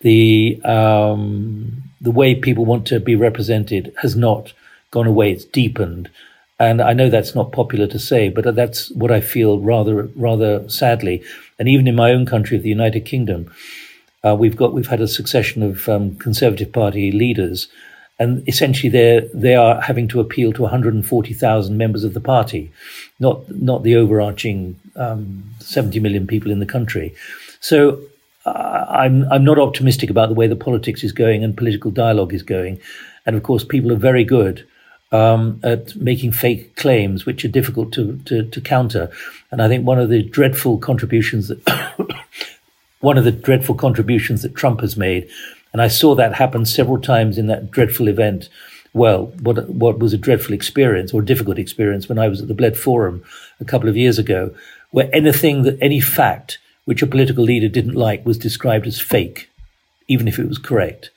the 0.00 0.60
um, 0.64 1.82
the 2.00 2.10
way 2.10 2.34
people 2.34 2.64
want 2.64 2.86
to 2.86 3.00
be 3.00 3.16
represented 3.16 3.92
has 4.02 4.16
not 4.16 4.52
gone 4.90 5.06
away. 5.06 5.32
It's 5.32 5.44
deepened, 5.44 6.10
and 6.58 6.80
I 6.80 6.92
know 6.92 7.08
that's 7.08 7.34
not 7.34 7.52
popular 7.52 7.86
to 7.86 7.98
say, 7.98 8.28
but 8.28 8.54
that's 8.54 8.90
what 8.90 9.10
I 9.10 9.20
feel 9.20 9.58
rather 9.58 10.04
rather 10.14 10.68
sadly. 10.68 11.22
And 11.58 11.68
even 11.68 11.86
in 11.86 11.94
my 11.94 12.12
own 12.12 12.26
country, 12.26 12.56
of 12.56 12.62
the 12.62 12.68
United 12.68 13.04
Kingdom, 13.04 13.52
uh, 14.24 14.36
we've 14.38 14.56
got 14.56 14.72
we've 14.72 14.88
had 14.88 15.00
a 15.00 15.08
succession 15.08 15.62
of 15.62 15.88
um, 15.88 16.16
Conservative 16.16 16.72
Party 16.72 17.10
leaders, 17.12 17.68
and 18.18 18.46
essentially 18.46 18.90
they 18.90 19.28
they 19.32 19.54
are 19.54 19.80
having 19.80 20.08
to 20.08 20.20
appeal 20.20 20.52
to 20.52 20.62
140,000 20.62 21.76
members 21.76 22.04
of 22.04 22.14
the 22.14 22.20
party, 22.20 22.70
not 23.18 23.50
not 23.50 23.82
the 23.82 23.96
overarching 23.96 24.78
um, 25.00 25.42
70 25.58 25.98
million 25.98 26.26
people 26.26 26.52
in 26.52 26.60
the 26.60 26.66
country. 26.66 27.14
So 27.60 28.00
I'm 28.46 29.30
I'm 29.30 29.44
not 29.44 29.58
optimistic 29.58 30.10
about 30.10 30.28
the 30.28 30.34
way 30.34 30.46
the 30.46 30.56
politics 30.56 31.04
is 31.04 31.12
going 31.12 31.44
and 31.44 31.56
political 31.56 31.90
dialogue 31.90 32.32
is 32.32 32.42
going, 32.42 32.80
and 33.26 33.36
of 33.36 33.42
course 33.42 33.64
people 33.64 33.92
are 33.92 33.96
very 33.96 34.24
good 34.24 34.66
um, 35.12 35.60
at 35.62 35.96
making 35.96 36.32
fake 36.32 36.76
claims, 36.76 37.26
which 37.26 37.44
are 37.44 37.48
difficult 37.48 37.92
to, 37.92 38.18
to, 38.26 38.44
to 38.44 38.60
counter. 38.60 39.10
And 39.50 39.60
I 39.60 39.68
think 39.68 39.86
one 39.86 39.98
of 39.98 40.08
the 40.08 40.22
dreadful 40.22 40.78
contributions 40.78 41.48
that 41.48 41.60
one 43.00 43.18
of 43.18 43.24
the 43.24 43.32
dreadful 43.32 43.74
contributions 43.74 44.42
that 44.42 44.54
Trump 44.54 44.80
has 44.80 44.96
made, 44.96 45.28
and 45.72 45.82
I 45.82 45.88
saw 45.88 46.14
that 46.14 46.34
happen 46.34 46.64
several 46.64 47.00
times 47.00 47.38
in 47.38 47.46
that 47.48 47.70
dreadful 47.70 48.08
event. 48.08 48.48
Well, 48.92 49.26
what 49.42 49.68
what 49.68 49.98
was 49.98 50.12
a 50.12 50.18
dreadful 50.18 50.54
experience 50.54 51.12
or 51.12 51.20
a 51.20 51.26
difficult 51.26 51.58
experience 51.58 52.08
when 52.08 52.18
I 52.18 52.28
was 52.28 52.40
at 52.40 52.48
the 52.48 52.54
Bled 52.54 52.76
Forum 52.76 53.22
a 53.60 53.64
couple 53.64 53.88
of 53.88 53.96
years 53.96 54.18
ago, 54.18 54.54
where 54.90 55.08
anything 55.12 55.62
that 55.62 55.78
any 55.80 56.00
fact 56.00 56.58
which 56.84 57.02
a 57.02 57.06
political 57.06 57.44
leader 57.44 57.68
didn't 57.68 57.94
like 57.94 58.26
was 58.26 58.38
described 58.38 58.86
as 58.86 59.00
fake, 59.00 59.48
even 60.08 60.26
if 60.26 60.38
it 60.38 60.48
was 60.48 60.58
correct. 60.58 61.10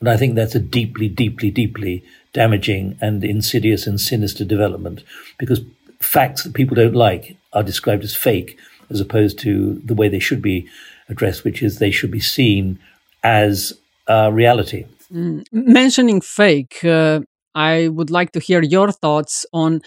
And 0.00 0.08
I 0.08 0.16
think 0.16 0.34
that's 0.34 0.54
a 0.54 0.60
deeply, 0.60 1.08
deeply, 1.08 1.50
deeply 1.50 2.02
damaging 2.32 2.96
and 3.00 3.22
insidious 3.22 3.86
and 3.86 4.00
sinister 4.00 4.44
development 4.44 5.02
because 5.38 5.60
facts 6.00 6.42
that 6.42 6.54
people 6.54 6.74
don't 6.74 6.94
like 6.94 7.36
are 7.52 7.62
described 7.62 8.02
as 8.02 8.16
fake 8.16 8.58
as 8.88 9.00
opposed 9.00 9.38
to 9.40 9.80
the 9.84 9.94
way 9.94 10.08
they 10.08 10.18
should 10.18 10.42
be 10.42 10.68
addressed, 11.08 11.44
which 11.44 11.62
is 11.62 11.78
they 11.78 11.90
should 11.90 12.10
be 12.10 12.20
seen 12.20 12.78
as 13.22 13.72
uh, 14.08 14.30
reality. 14.32 14.86
Mm. 15.12 15.44
Mentioning 15.52 16.20
fake, 16.20 16.84
uh, 16.84 17.20
I 17.54 17.88
would 17.88 18.10
like 18.10 18.32
to 18.32 18.40
hear 18.40 18.62
your 18.62 18.92
thoughts 18.92 19.44
on 19.52 19.82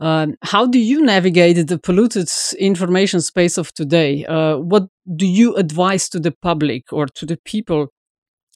um, 0.00 0.36
how 0.42 0.66
do 0.66 0.78
you 0.78 1.02
navigate 1.02 1.66
the 1.66 1.78
polluted 1.78 2.28
information 2.58 3.20
space 3.20 3.58
of 3.58 3.72
today? 3.74 4.24
Uh, 4.24 4.58
what 4.58 4.88
do 5.16 5.26
you 5.26 5.56
advise 5.56 6.08
to 6.10 6.20
the 6.20 6.30
public 6.30 6.92
or 6.92 7.06
to 7.06 7.26
the 7.26 7.38
people 7.44 7.88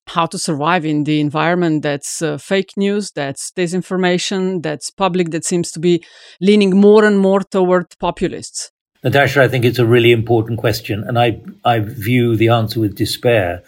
how 0.08 0.26
to 0.26 0.38
survive 0.38 0.84
in 0.84 1.04
the 1.04 1.20
environment 1.20 1.82
that's 1.82 2.22
uh, 2.22 2.36
fake 2.36 2.72
news, 2.76 3.12
that's 3.12 3.52
disinformation, 3.52 4.62
that's 4.62 4.90
public 4.90 5.30
that 5.30 5.44
seems 5.44 5.70
to 5.72 5.80
be 5.80 6.04
leaning 6.40 6.76
more 6.76 7.04
and 7.04 7.18
more 7.18 7.40
toward 7.40 7.86
populists? 7.98 8.70
Natasha, 9.04 9.42
I 9.42 9.48
think 9.48 9.64
it's 9.64 9.80
a 9.80 9.86
really 9.86 10.12
important 10.12 10.60
question, 10.60 11.02
and 11.06 11.18
I, 11.18 11.40
I 11.64 11.80
view 11.80 12.36
the 12.36 12.48
answer 12.48 12.78
with 12.78 12.96
despair. 12.96 13.62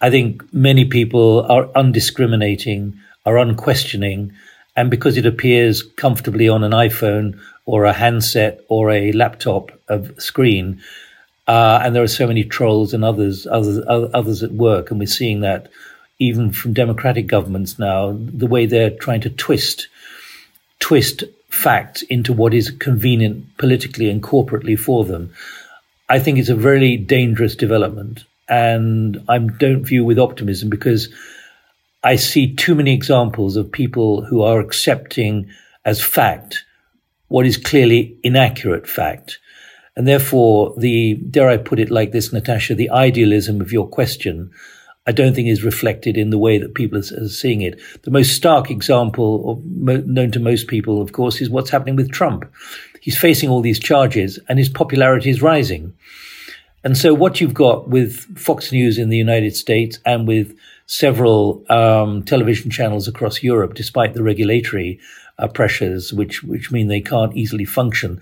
I 0.00 0.10
think 0.10 0.42
many 0.52 0.84
people 0.84 1.46
are 1.48 1.70
undiscriminating, 1.74 2.98
are 3.24 3.38
unquestioning, 3.38 4.32
and 4.76 4.90
because 4.90 5.16
it 5.16 5.26
appears 5.26 5.82
comfortably 5.82 6.48
on 6.48 6.64
an 6.64 6.72
iPhone 6.72 7.38
or 7.66 7.84
a 7.84 7.92
handset 7.92 8.64
or 8.68 8.90
a 8.90 9.12
laptop 9.12 9.70
screen, 10.18 10.80
uh, 11.46 11.80
and 11.82 11.94
there 11.94 12.02
are 12.02 12.08
so 12.08 12.26
many 12.26 12.44
trolls 12.44 12.94
and 12.94 13.04
others, 13.04 13.46
others, 13.46 13.84
others 13.86 14.42
at 14.42 14.52
work, 14.52 14.90
and 14.90 15.00
we're 15.00 15.06
seeing 15.06 15.40
that 15.40 15.68
even 16.18 16.52
from 16.52 16.72
democratic 16.72 17.26
governments 17.26 17.78
now, 17.78 18.16
the 18.16 18.46
way 18.46 18.64
they're 18.64 18.90
trying 18.90 19.20
to 19.20 19.30
twist, 19.30 19.88
twist 20.78 21.24
facts 21.50 22.02
into 22.02 22.32
what 22.32 22.54
is 22.54 22.70
convenient 22.70 23.44
politically 23.58 24.08
and 24.08 24.22
corporately 24.22 24.78
for 24.78 25.04
them. 25.04 25.32
I 26.08 26.18
think 26.18 26.38
it's 26.38 26.48
a 26.48 26.54
very 26.54 26.96
dangerous 26.96 27.56
development, 27.56 28.24
and 28.48 29.22
I 29.28 29.38
don't 29.38 29.84
view 29.84 30.04
with 30.04 30.18
optimism 30.18 30.70
because 30.70 31.08
I 32.04 32.16
see 32.16 32.54
too 32.54 32.74
many 32.74 32.92
examples 32.92 33.56
of 33.56 33.70
people 33.70 34.24
who 34.24 34.42
are 34.42 34.60
accepting 34.60 35.48
as 35.84 36.02
fact 36.02 36.64
what 37.28 37.46
is 37.46 37.56
clearly 37.56 38.18
inaccurate 38.22 38.86
fact. 38.86 39.38
And 39.96 40.06
therefore, 40.06 40.74
the, 40.76 41.14
dare 41.14 41.48
I 41.48 41.56
put 41.56 41.78
it 41.78 41.90
like 41.90 42.12
this, 42.12 42.32
Natasha, 42.32 42.74
the 42.74 42.90
idealism 42.90 43.60
of 43.60 43.72
your 43.72 43.88
question, 43.88 44.50
I 45.06 45.12
don't 45.12 45.34
think 45.34 45.48
is 45.48 45.64
reflected 45.64 46.16
in 46.16 46.30
the 46.30 46.38
way 46.38 46.58
that 46.58 46.74
people 46.74 46.98
are, 46.98 47.28
seeing 47.28 47.62
it. 47.62 47.80
The 48.02 48.10
most 48.10 48.36
stark 48.36 48.70
example, 48.70 49.62
known 49.64 50.30
to 50.32 50.40
most 50.40 50.68
people, 50.68 51.00
of 51.00 51.12
course, 51.12 51.40
is 51.40 51.50
what's 51.50 51.70
happening 51.70 51.96
with 51.96 52.12
Trump. 52.12 52.44
He's 53.00 53.18
facing 53.18 53.48
all 53.48 53.62
these 53.62 53.80
charges 53.80 54.38
and 54.48 54.58
his 54.58 54.68
popularity 54.68 55.30
is 55.30 55.42
rising. 55.42 55.94
And 56.84 56.96
so 56.98 57.14
what 57.14 57.40
you've 57.40 57.54
got 57.54 57.88
with 57.88 58.38
Fox 58.38 58.72
News 58.72 58.98
in 58.98 59.08
the 59.08 59.16
United 59.16 59.56
States 59.56 59.98
and 60.04 60.28
with 60.28 60.56
several 60.86 61.64
um, 61.70 62.22
television 62.22 62.70
channels 62.70 63.08
across 63.08 63.42
Europe, 63.42 63.74
despite 63.74 64.14
the 64.14 64.22
regulatory 64.22 65.00
uh, 65.38 65.48
pressures, 65.48 66.12
which 66.12 66.42
which 66.42 66.70
mean 66.70 66.88
they 66.88 67.00
can't 67.00 67.36
easily 67.36 67.64
function, 67.64 68.20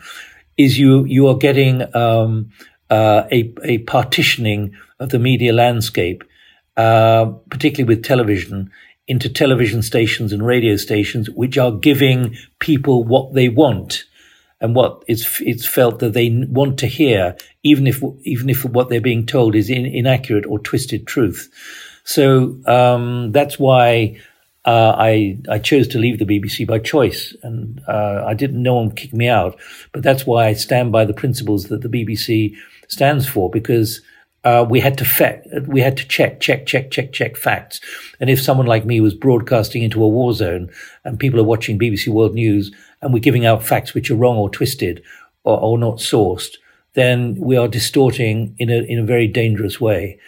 is 0.56 0.78
you 0.78 1.04
you 1.04 1.26
are 1.28 1.36
getting 1.36 1.94
um, 1.94 2.50
uh, 2.88 3.24
a 3.30 3.52
a 3.64 3.78
partitioning 3.78 4.74
of 4.98 5.10
the 5.10 5.18
media 5.18 5.52
landscape, 5.52 6.24
uh, 6.76 7.26
particularly 7.50 7.94
with 7.94 8.04
television, 8.04 8.70
into 9.08 9.28
television 9.28 9.82
stations 9.82 10.32
and 10.32 10.46
radio 10.46 10.76
stations, 10.76 11.28
which 11.30 11.58
are 11.58 11.72
giving 11.72 12.36
people 12.58 13.04
what 13.04 13.34
they 13.34 13.48
want 13.48 14.04
and 14.60 14.76
what 14.76 15.02
it's 15.08 15.40
it's 15.40 15.66
felt 15.66 15.98
that 16.00 16.12
they 16.12 16.46
want 16.48 16.78
to 16.78 16.86
hear, 16.86 17.36
even 17.62 17.86
if 17.86 18.02
even 18.22 18.50
if 18.50 18.64
what 18.64 18.88
they're 18.88 19.00
being 19.00 19.26
told 19.26 19.54
is 19.54 19.70
in, 19.70 19.86
inaccurate 19.86 20.46
or 20.46 20.58
twisted 20.58 21.06
truth. 21.06 21.50
So 22.04 22.58
um, 22.66 23.32
that's 23.32 23.58
why 23.58 24.18
uh, 24.64 24.94
I 24.96 25.38
I 25.48 25.58
chose 25.58 25.88
to 25.88 25.98
leave 25.98 26.18
the 26.18 26.26
BBC 26.26 26.66
by 26.66 26.78
choice, 26.78 27.34
and 27.42 27.80
uh, 27.88 28.24
I 28.26 28.34
didn't. 28.34 28.62
No 28.62 28.74
one 28.74 28.90
kicked 28.90 29.14
me 29.14 29.28
out, 29.28 29.58
but 29.92 30.02
that's 30.02 30.26
why 30.26 30.46
I 30.46 30.52
stand 30.52 30.92
by 30.92 31.04
the 31.04 31.14
principles 31.14 31.64
that 31.64 31.82
the 31.82 31.88
BBC 31.88 32.54
stands 32.88 33.28
for 33.28 33.50
because. 33.50 34.00
Uh, 34.42 34.64
we 34.66 34.80
had 34.80 34.96
to 34.96 35.04
fe- 35.04 35.42
we 35.66 35.82
had 35.82 35.98
to 35.98 36.08
check, 36.08 36.40
check, 36.40 36.64
check, 36.64 36.90
check, 36.90 37.12
check 37.12 37.36
facts. 37.36 37.78
And 38.20 38.30
if 38.30 38.40
someone 38.40 38.66
like 38.66 38.86
me 38.86 38.98
was 38.98 39.12
broadcasting 39.12 39.82
into 39.82 40.02
a 40.02 40.08
war 40.08 40.32
zone 40.32 40.70
and 41.04 41.20
people 41.20 41.38
are 41.38 41.44
watching 41.44 41.78
BBC 41.78 42.08
World 42.08 42.32
News 42.32 42.74
and 43.02 43.12
we're 43.12 43.18
giving 43.20 43.44
out 43.44 43.62
facts 43.62 43.92
which 43.92 44.10
are 44.10 44.14
wrong 44.14 44.38
or 44.38 44.48
twisted, 44.48 45.02
or, 45.44 45.60
or 45.60 45.78
not 45.78 45.96
sourced, 45.96 46.56
then 46.94 47.34
we 47.36 47.56
are 47.56 47.68
distorting 47.68 48.54
in 48.58 48.70
a 48.70 48.82
in 48.82 48.98
a 48.98 49.04
very 49.04 49.26
dangerous 49.26 49.80
way. 49.80 50.18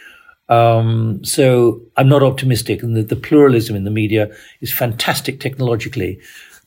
Um, 0.52 1.24
so 1.24 1.80
I'm 1.96 2.10
not 2.10 2.22
optimistic, 2.22 2.82
and 2.82 2.94
the, 2.94 3.02
the, 3.02 3.16
pluralism 3.16 3.74
in 3.74 3.84
the 3.84 3.90
media 3.90 4.30
is 4.60 4.70
fantastic 4.70 5.40
technologically, 5.40 6.20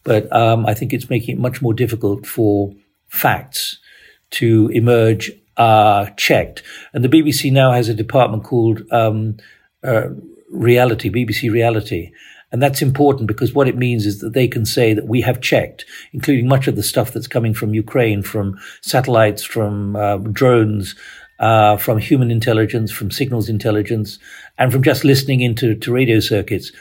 but 0.04 0.32
um, 0.34 0.66
I 0.66 0.74
think 0.74 0.92
it's 0.92 1.10
making 1.10 1.36
it 1.36 1.42
much 1.42 1.62
more 1.62 1.74
difficult 1.74 2.26
for 2.26 2.74
facts 3.10 3.78
to 4.32 4.70
emerge 4.74 5.32
uh, 5.58 6.08
checked. 6.18 6.64
And 6.94 7.04
the 7.04 7.10
BBC 7.10 7.52
now 7.52 7.74
has 7.74 7.88
a 7.88 7.94
department 7.94 8.44
called 8.44 8.82
um, 8.92 9.38
uh, 9.84 10.08
Reality, 10.50 11.12
BBC 11.12 11.52
Reality. 11.52 12.12
And 12.52 12.64
that's 12.64 12.82
important 12.82 13.28
because 13.28 13.54
what 13.54 13.68
it 13.68 13.78
means 13.78 14.06
is 14.06 14.20
that 14.20 14.34
they 14.34 14.48
can 14.48 14.66
say 14.66 14.94
that 14.94 15.08
we 15.08 15.22
have 15.22 15.42
checked, 15.42 15.86
including 16.12 16.48
much 16.48 16.68
of 16.68 16.76
the 16.76 16.84
stuff 16.84 17.12
that's 17.12 17.28
coming 17.28 17.54
from 17.54 17.74
Ukraine, 17.74 18.24
from 18.24 18.58
satellites, 18.82 19.44
from 19.44 19.96
uh, 19.96 20.18
drones, 20.18 20.96
uh, 21.40 21.78
from 21.78 21.98
human 21.98 22.32
intelligence, 22.32 22.92
from 22.92 23.12
signals 23.12 23.50
intelligence, 23.50 24.20
and 24.58 24.72
from 24.72 24.84
just 24.84 25.04
listening 25.04 25.42
into 25.42 25.76
to 25.76 25.92
radio 25.92 26.20
circuits 26.20 26.72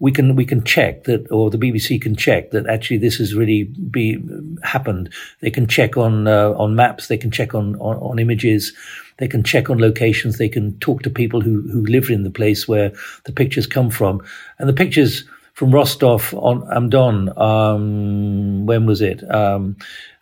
we 0.00 0.12
can 0.12 0.36
we 0.36 0.44
can 0.44 0.62
check 0.62 1.04
that, 1.04 1.30
or 1.30 1.50
the 1.50 1.58
BBC 1.58 2.00
can 2.00 2.14
check 2.14 2.52
that 2.52 2.66
actually 2.66 2.98
this 2.98 3.16
has 3.16 3.34
really 3.34 3.64
be 3.64 4.18
happened. 4.62 5.12
They 5.40 5.50
can 5.50 5.66
check 5.66 5.96
on 5.96 6.28
uh, 6.28 6.50
on 6.52 6.76
maps. 6.76 7.08
They 7.08 7.16
can 7.16 7.30
check 7.30 7.54
on, 7.54 7.74
on, 7.76 7.96
on 7.96 8.18
images. 8.18 8.72
They 9.16 9.26
can 9.26 9.42
check 9.42 9.70
on 9.70 9.78
locations. 9.78 10.38
They 10.38 10.48
can 10.48 10.78
talk 10.78 11.02
to 11.02 11.10
people 11.10 11.40
who 11.40 11.62
who 11.62 11.84
live 11.86 12.10
in 12.10 12.22
the 12.22 12.30
place 12.30 12.68
where 12.68 12.92
the 13.24 13.32
pictures 13.32 13.66
come 13.66 13.90
from. 13.90 14.22
And 14.58 14.68
the 14.68 14.74
pictures 14.74 15.24
from 15.54 15.72
Rostov 15.72 16.32
on 16.34 16.62
Amdon, 16.68 17.36
um, 17.36 18.66
when 18.66 18.86
was 18.86 19.00
it? 19.00 19.28
Um, 19.34 19.76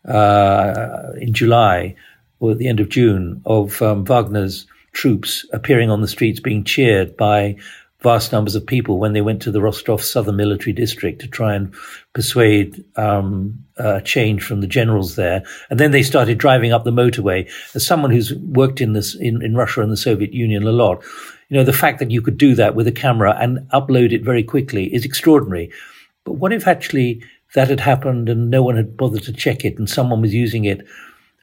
uh, 0.06 1.12
in 1.20 1.34
July 1.34 1.94
or 2.40 2.52
at 2.52 2.58
the 2.58 2.68
end 2.68 2.80
of 2.80 2.88
June 2.88 3.42
of 3.46 3.80
um, 3.82 4.04
Wagner's 4.04 4.66
troops 4.92 5.44
appearing 5.52 5.90
on 5.90 6.00
the 6.00 6.08
streets, 6.08 6.40
being 6.40 6.64
cheered 6.64 7.16
by 7.16 7.56
vast 8.02 8.30
numbers 8.30 8.54
of 8.54 8.66
people 8.66 8.98
when 8.98 9.14
they 9.14 9.20
went 9.20 9.42
to 9.42 9.50
the 9.50 9.60
Rostov 9.60 10.02
Southern 10.02 10.36
Military 10.36 10.72
District 10.72 11.20
to 11.20 11.26
try 11.26 11.54
and 11.54 11.74
persuade 12.12 12.84
um, 12.96 13.64
change 14.04 14.42
from 14.42 14.60
the 14.60 14.66
generals 14.66 15.16
there. 15.16 15.42
And 15.70 15.80
then 15.80 15.90
they 15.90 16.02
started 16.02 16.38
driving 16.38 16.72
up 16.72 16.84
the 16.84 16.92
motorway. 16.92 17.50
As 17.74 17.86
someone 17.86 18.10
who's 18.10 18.34
worked 18.34 18.80
in 18.80 18.92
this 18.92 19.14
in, 19.14 19.42
in 19.42 19.54
Russia 19.54 19.82
and 19.82 19.90
the 19.90 19.96
Soviet 19.96 20.32
Union 20.32 20.62
a 20.62 20.72
lot, 20.72 21.02
you 21.48 21.56
know, 21.56 21.64
the 21.64 21.72
fact 21.72 21.98
that 21.98 22.10
you 22.10 22.20
could 22.20 22.38
do 22.38 22.54
that 22.54 22.74
with 22.74 22.86
a 22.86 22.92
camera 22.92 23.36
and 23.40 23.58
upload 23.70 24.12
it 24.12 24.24
very 24.24 24.42
quickly 24.42 24.92
is 24.94 25.04
extraordinary. 25.04 25.70
But 26.24 26.34
what 26.34 26.52
if 26.52 26.66
actually 26.66 27.22
that 27.54 27.68
had 27.68 27.80
happened 27.80 28.28
and 28.28 28.50
no 28.50 28.62
one 28.62 28.76
had 28.76 28.96
bothered 28.96 29.22
to 29.24 29.32
check 29.32 29.64
it 29.64 29.78
and 29.78 29.88
someone 29.88 30.20
was 30.20 30.34
using 30.34 30.64
it 30.64 30.86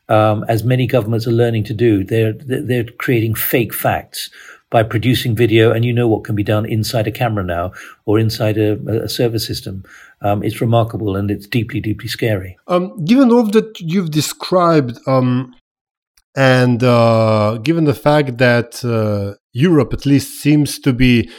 um, 0.09 0.45
as 0.47 0.63
many 0.63 0.87
governments 0.87 1.27
are 1.27 1.31
learning 1.31 1.63
to 1.65 1.73
do? 1.73 2.03
They're 2.03 2.33
they're 2.33 2.85
creating 2.97 3.35
fake 3.35 3.73
facts 3.73 4.29
by 4.69 4.83
producing 4.83 5.35
video, 5.35 5.71
and 5.71 5.85
you 5.85 5.93
know 5.93 6.07
what 6.07 6.23
can 6.23 6.35
be 6.35 6.43
done 6.43 6.65
inside 6.65 7.07
a 7.07 7.11
camera 7.11 7.43
now 7.43 7.71
or 8.05 8.17
inside 8.19 8.57
a, 8.57 9.03
a 9.03 9.07
server 9.07 9.39
system. 9.39 9.83
Um, 10.21 10.41
it's 10.41 10.61
remarkable 10.61 11.15
and 11.15 11.29
it's 11.29 11.47
deeply, 11.47 11.79
deeply 11.79 12.07
scary. 12.07 12.57
Um, 12.67 13.05
given 13.05 13.31
all 13.31 13.43
that 13.43 13.79
you've 13.79 14.11
described, 14.11 14.97
um, 15.05 15.53
and 16.35 16.83
uh, 16.83 17.59
given 17.61 17.83
the 17.83 17.93
fact 17.93 18.37
that 18.39 18.83
uh, 18.83 19.35
Europe 19.51 19.93
at 19.93 20.05
least 20.05 20.41
seems 20.41 20.79
to 20.79 20.91
be 20.91 21.29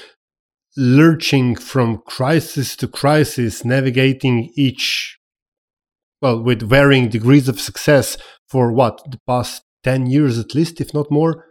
lurching 0.77 1.57
from 1.57 2.03
crisis 2.07 2.77
to 2.77 2.89
crisis, 2.89 3.65
navigating 3.65 4.53
each, 4.55 5.19
well, 6.21 6.41
with 6.41 6.63
varying 6.63 7.09
degrees 7.09 7.49
of 7.49 7.61
success 7.61 8.17
for 8.55 8.71
what, 8.71 9.03
the 9.11 9.19
past 9.27 9.65
10 9.83 10.07
years 10.07 10.39
at 10.39 10.55
least, 10.55 10.81
if 10.81 10.95
not 10.95 11.11
more, 11.11 11.47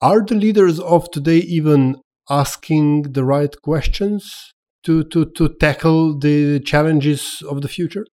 are 0.00 0.24
the 0.24 0.34
leaders 0.34 0.80
of 0.80 1.08
today 1.12 1.36
even 1.36 2.02
asking 2.28 3.02
the 3.12 3.22
right 3.22 3.54
questions 3.62 4.52
to, 4.82 5.04
to, 5.04 5.24
to 5.36 5.50
tackle 5.60 6.18
the 6.18 6.58
challenges 6.58 7.44
of 7.48 7.62
the 7.62 7.68
future? 7.68 8.04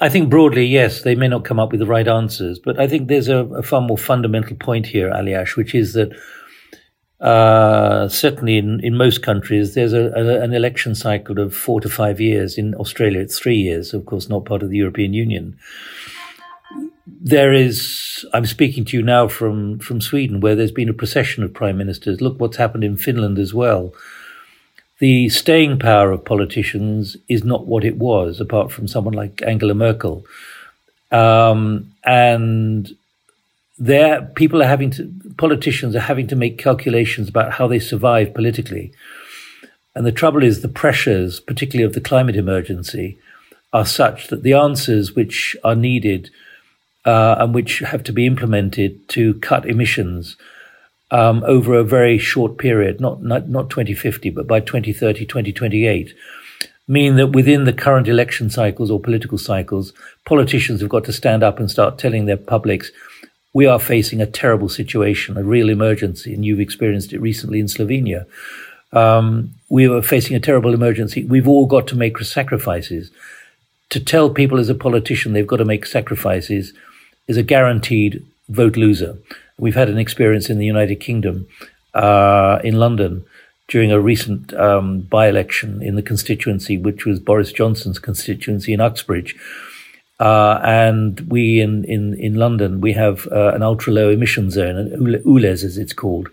I 0.00 0.08
think 0.08 0.28
broadly, 0.28 0.66
yes, 0.66 1.02
they 1.02 1.14
may 1.14 1.28
not 1.28 1.44
come 1.44 1.60
up 1.60 1.70
with 1.70 1.78
the 1.78 1.86
right 1.86 2.08
answers, 2.08 2.58
but 2.58 2.80
I 2.80 2.88
think 2.88 3.06
there's 3.06 3.28
a, 3.28 3.44
a 3.60 3.62
far 3.62 3.80
more 3.80 3.96
fundamental 3.96 4.56
point 4.56 4.86
here, 4.86 5.08
Aljaž, 5.08 5.54
which 5.54 5.72
is 5.72 5.92
that 5.92 6.10
uh, 7.20 8.08
certainly 8.08 8.58
in, 8.58 8.80
in 8.80 8.96
most 8.96 9.22
countries, 9.22 9.74
there's 9.74 9.92
a, 9.92 10.10
a, 10.16 10.42
an 10.42 10.52
election 10.52 10.96
cycle 10.96 11.38
of 11.38 11.54
four 11.54 11.80
to 11.80 11.88
five 11.88 12.20
years. 12.20 12.58
In 12.58 12.74
Australia, 12.74 13.20
it's 13.20 13.38
three 13.38 13.58
years, 13.58 13.94
of 13.94 14.04
course, 14.04 14.28
not 14.28 14.46
part 14.46 14.64
of 14.64 14.70
the 14.70 14.78
European 14.78 15.14
Union 15.14 15.56
there 17.24 17.54
is, 17.54 18.26
I'm 18.34 18.44
speaking 18.44 18.84
to 18.84 18.96
you 18.98 19.02
now 19.02 19.28
from, 19.28 19.78
from 19.78 20.02
Sweden, 20.02 20.40
where 20.40 20.54
there's 20.54 20.70
been 20.70 20.90
a 20.90 20.92
procession 20.92 21.42
of 21.42 21.54
prime 21.54 21.78
ministers. 21.78 22.20
Look 22.20 22.38
what's 22.38 22.58
happened 22.58 22.84
in 22.84 22.98
Finland 22.98 23.38
as 23.38 23.54
well. 23.54 23.94
The 24.98 25.30
staying 25.30 25.78
power 25.78 26.12
of 26.12 26.26
politicians 26.26 27.16
is 27.26 27.42
not 27.42 27.66
what 27.66 27.82
it 27.82 27.96
was, 27.96 28.42
apart 28.42 28.70
from 28.70 28.86
someone 28.86 29.14
like 29.14 29.40
Angela 29.40 29.72
Merkel. 29.72 30.26
Um, 31.10 31.94
and 32.04 32.94
there, 33.78 34.20
people 34.36 34.62
are 34.62 34.68
having 34.68 34.90
to, 34.90 35.10
politicians 35.38 35.96
are 35.96 36.00
having 36.00 36.26
to 36.26 36.36
make 36.36 36.58
calculations 36.58 37.30
about 37.30 37.52
how 37.52 37.66
they 37.66 37.78
survive 37.78 38.34
politically. 38.34 38.92
And 39.94 40.04
the 40.04 40.12
trouble 40.12 40.42
is, 40.42 40.60
the 40.60 40.68
pressures, 40.68 41.40
particularly 41.40 41.86
of 41.86 41.94
the 41.94 42.02
climate 42.02 42.36
emergency, 42.36 43.16
are 43.72 43.86
such 43.86 44.28
that 44.28 44.42
the 44.42 44.52
answers 44.52 45.16
which 45.16 45.56
are 45.64 45.74
needed 45.74 46.30
uh, 47.04 47.36
and 47.38 47.54
which 47.54 47.80
have 47.80 48.02
to 48.04 48.12
be 48.12 48.26
implemented 48.26 49.08
to 49.10 49.34
cut 49.34 49.66
emissions 49.66 50.36
um, 51.10 51.44
over 51.46 51.74
a 51.74 51.84
very 51.84 52.18
short 52.18 52.58
period, 52.58 53.00
not, 53.00 53.22
not, 53.22 53.48
not 53.48 53.70
2050, 53.70 54.30
but 54.30 54.46
by 54.46 54.60
2030, 54.60 55.26
2028, 55.26 56.14
mean 56.88 57.16
that 57.16 57.28
within 57.28 57.64
the 57.64 57.72
current 57.72 58.08
election 58.08 58.50
cycles 58.50 58.90
or 58.90 59.00
political 59.00 59.38
cycles, 59.38 59.92
politicians 60.24 60.80
have 60.80 60.90
got 60.90 61.04
to 61.04 61.12
stand 61.12 61.42
up 61.42 61.58
and 61.58 61.70
start 61.70 61.98
telling 61.98 62.26
their 62.26 62.36
publics, 62.36 62.90
we 63.52 63.66
are 63.66 63.78
facing 63.78 64.20
a 64.20 64.26
terrible 64.26 64.68
situation, 64.68 65.36
a 65.36 65.44
real 65.44 65.68
emergency, 65.68 66.34
and 66.34 66.44
you've 66.44 66.60
experienced 66.60 67.12
it 67.12 67.20
recently 67.20 67.60
in 67.60 67.66
Slovenia. 67.66 68.26
Um, 68.92 69.54
we 69.68 69.86
are 69.86 70.02
facing 70.02 70.36
a 70.36 70.40
terrible 70.40 70.74
emergency. 70.74 71.24
We've 71.24 71.48
all 71.48 71.66
got 71.66 71.86
to 71.88 71.96
make 71.96 72.18
sacrifices. 72.18 73.10
To 73.90 74.00
tell 74.00 74.30
people 74.30 74.58
as 74.58 74.68
a 74.68 74.74
politician 74.74 75.32
they've 75.32 75.46
got 75.46 75.58
to 75.58 75.64
make 75.64 75.86
sacrifices 75.86 76.72
is 77.26 77.36
a 77.36 77.42
guaranteed 77.42 78.24
vote 78.48 78.76
loser. 78.76 79.18
We've 79.58 79.74
had 79.74 79.88
an 79.88 79.98
experience 79.98 80.50
in 80.50 80.58
the 80.58 80.66
United 80.66 80.96
Kingdom, 80.96 81.46
uh, 81.94 82.58
in 82.64 82.74
London, 82.74 83.24
during 83.68 83.92
a 83.92 84.00
recent 84.00 84.52
um, 84.54 85.00
by 85.02 85.28
election 85.28 85.82
in 85.82 85.94
the 85.94 86.02
constituency, 86.02 86.76
which 86.76 87.06
was 87.06 87.20
Boris 87.20 87.52
Johnson's 87.52 87.98
constituency 87.98 88.72
in 88.72 88.80
Uxbridge. 88.80 89.36
Uh, 90.20 90.60
and 90.62 91.20
we 91.28 91.60
in, 91.60 91.84
in, 91.84 92.14
in 92.14 92.34
London, 92.34 92.80
we 92.80 92.92
have 92.92 93.26
uh, 93.32 93.52
an 93.54 93.62
ultra 93.62 93.92
low 93.92 94.10
emission 94.10 94.50
zone, 94.50 94.76
an 94.76 95.22
ULEZ 95.24 95.64
as 95.64 95.78
it's 95.78 95.92
called. 95.92 96.28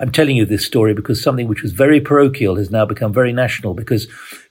I'm 0.00 0.10
telling 0.10 0.36
you 0.36 0.46
this 0.46 0.66
story 0.66 0.94
because 0.94 1.22
something 1.22 1.46
which 1.46 1.62
was 1.62 1.72
very 1.72 2.00
parochial 2.00 2.56
has 2.56 2.70
now 2.70 2.84
become 2.84 3.12
very 3.12 3.32
national 3.32 3.74
because 3.74 4.08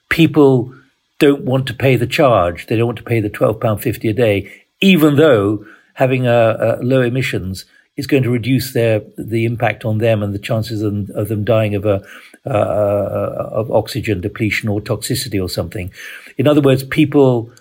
people 0.09 0.73
don't 1.17 1.43
want 1.43 1.67
to 1.67 1.73
pay 1.73 1.97
the 1.97 2.07
charge. 2.07 2.67
They 2.67 2.77
don't 2.77 2.85
want 2.85 2.99
to 2.99 3.03
pay 3.03 3.19
the 3.19 3.29
£12.50 3.29 4.09
a 4.09 4.13
day, 4.13 4.63
even 4.79 5.15
though 5.15 5.65
having 5.93 6.27
a, 6.27 6.77
a 6.79 6.83
low 6.83 7.01
emissions 7.01 7.65
is 7.97 8.07
going 8.07 8.23
to 8.23 8.29
reduce 8.29 8.73
their 8.73 9.01
the 9.17 9.43
impact 9.45 9.83
on 9.83 9.97
them 9.97 10.23
and 10.23 10.33
the 10.33 10.39
chances 10.39 10.81
of, 10.81 11.09
of 11.11 11.27
them 11.27 11.43
dying 11.43 11.75
of 11.75 11.85
a 11.85 12.01
uh, 12.45 13.49
of 13.51 13.69
oxygen 13.71 14.21
depletion 14.21 14.69
or 14.69 14.79
toxicity 14.79 15.41
or 15.41 15.49
something. 15.49 15.91
In 16.37 16.47
other 16.47 16.61
words, 16.61 16.83
people 16.83 17.51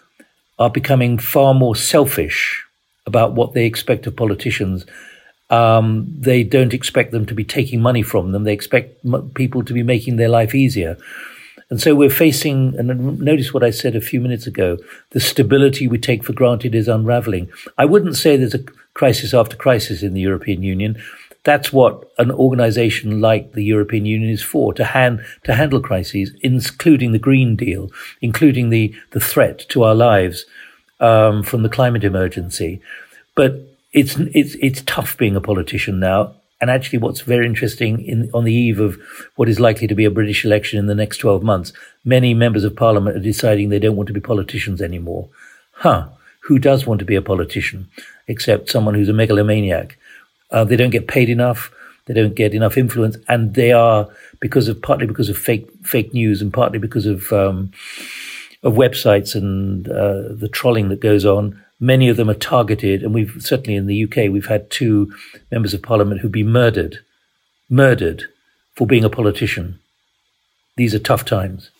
are 0.58 0.70
becoming 0.70 1.18
far 1.18 1.54
more 1.54 1.74
selfish 1.74 2.64
about 3.06 3.32
what 3.32 3.52
they 3.52 3.66
expect 3.66 4.06
of 4.06 4.14
politicians. 4.14 4.86
Um, 5.50 6.06
they 6.16 6.44
don't 6.44 6.74
expect 6.74 7.10
them 7.10 7.26
to 7.26 7.34
be 7.34 7.44
taking 7.44 7.80
money 7.80 8.02
from 8.02 8.32
them. 8.32 8.44
They 8.44 8.52
expect 8.52 9.02
people 9.34 9.64
to 9.64 9.72
be 9.72 9.82
making 9.82 10.16
their 10.16 10.28
life 10.28 10.54
easier. 10.54 10.98
And 11.70 11.80
so 11.80 11.94
we're 11.94 12.08
facing, 12.08 12.74
and 12.78 13.20
notice 13.20 13.52
what 13.52 13.62
I 13.62 13.70
said 13.70 13.94
a 13.94 14.00
few 14.00 14.20
minutes 14.20 14.46
ago, 14.46 14.78
the 15.10 15.20
stability 15.20 15.86
we 15.86 15.98
take 15.98 16.24
for 16.24 16.32
granted 16.32 16.74
is 16.74 16.88
unraveling. 16.88 17.50
I 17.76 17.84
wouldn't 17.84 18.16
say 18.16 18.36
there's 18.36 18.54
a 18.54 18.64
crisis 18.94 19.34
after 19.34 19.54
crisis 19.54 20.02
in 20.02 20.14
the 20.14 20.20
European 20.20 20.62
Union. 20.62 21.00
That's 21.44 21.72
what 21.72 22.10
an 22.18 22.30
organization 22.30 23.20
like 23.20 23.52
the 23.52 23.64
European 23.64 24.06
Union 24.06 24.30
is 24.30 24.42
for, 24.42 24.72
to, 24.74 24.84
hand, 24.84 25.24
to 25.44 25.54
handle 25.54 25.80
crises, 25.80 26.32
including 26.42 27.12
the 27.12 27.18
Green 27.18 27.54
Deal, 27.54 27.90
including 28.20 28.70
the, 28.70 28.94
the 29.10 29.20
threat 29.20 29.66
to 29.68 29.84
our 29.84 29.94
lives 29.94 30.46
um, 31.00 31.42
from 31.42 31.62
the 31.62 31.68
climate 31.68 32.02
emergency. 32.02 32.80
But 33.34 33.60
it's, 33.92 34.16
it's, 34.34 34.56
it's 34.60 34.82
tough 34.82 35.16
being 35.16 35.36
a 35.36 35.40
politician 35.40 36.00
now. 36.00 36.34
And 36.60 36.70
actually, 36.70 36.98
what's 36.98 37.20
very 37.20 37.46
interesting 37.46 38.00
in, 38.04 38.30
on 38.34 38.44
the 38.44 38.52
eve 38.52 38.80
of 38.80 38.98
what 39.36 39.48
is 39.48 39.60
likely 39.60 39.86
to 39.86 39.94
be 39.94 40.04
a 40.04 40.10
British 40.10 40.44
election 40.44 40.78
in 40.78 40.86
the 40.86 40.94
next 40.94 41.18
12 41.18 41.42
months, 41.42 41.72
many 42.04 42.34
members 42.34 42.64
of 42.64 42.74
parliament 42.74 43.16
are 43.16 43.20
deciding 43.20 43.68
they 43.68 43.78
don't 43.78 43.96
want 43.96 44.08
to 44.08 44.12
be 44.12 44.20
politicians 44.20 44.82
anymore. 44.82 45.28
Huh. 45.72 46.08
who 46.40 46.58
does 46.58 46.86
want 46.86 46.98
to 46.98 47.04
be 47.04 47.14
a 47.14 47.22
politician 47.22 47.88
except 48.26 48.68
someone 48.68 48.94
who's 48.94 49.08
a 49.08 49.12
megalomaniac. 49.12 49.96
Uh, 50.50 50.64
they 50.64 50.76
don't 50.76 50.90
get 50.90 51.06
paid 51.06 51.28
enough. 51.28 51.70
They 52.06 52.14
don't 52.14 52.34
get 52.34 52.54
enough 52.54 52.78
influence, 52.78 53.18
and 53.28 53.54
they 53.54 53.70
are 53.70 54.08
because 54.40 54.66
of 54.66 54.80
partly 54.80 55.06
because 55.06 55.28
of 55.28 55.36
fake 55.36 55.68
fake 55.82 56.14
news 56.14 56.40
and 56.40 56.52
partly 56.52 56.78
because 56.78 57.04
of 57.06 57.32
um, 57.32 57.70
of 58.62 58.74
websites 58.74 59.34
and 59.34 59.88
uh, 59.88 60.34
the 60.34 60.48
trolling 60.50 60.88
that 60.88 61.00
goes 61.00 61.24
on. 61.24 61.62
Many 61.80 62.08
of 62.08 62.16
them 62.16 62.28
are 62.28 62.34
targeted, 62.34 63.02
and 63.02 63.14
we've 63.14 63.36
certainly 63.38 63.76
in 63.76 63.86
the 63.86 64.04
UK 64.04 64.30
we've 64.30 64.46
had 64.46 64.70
two 64.70 65.12
members 65.50 65.74
of 65.74 65.82
parliament 65.82 66.20
who've 66.20 66.32
been 66.32 66.50
murdered, 66.50 66.98
murdered 67.70 68.24
for 68.74 68.86
being 68.86 69.04
a 69.04 69.10
politician. 69.10 69.78
These 70.76 70.94
are 70.94 70.98
tough 70.98 71.24
times. 71.24 71.70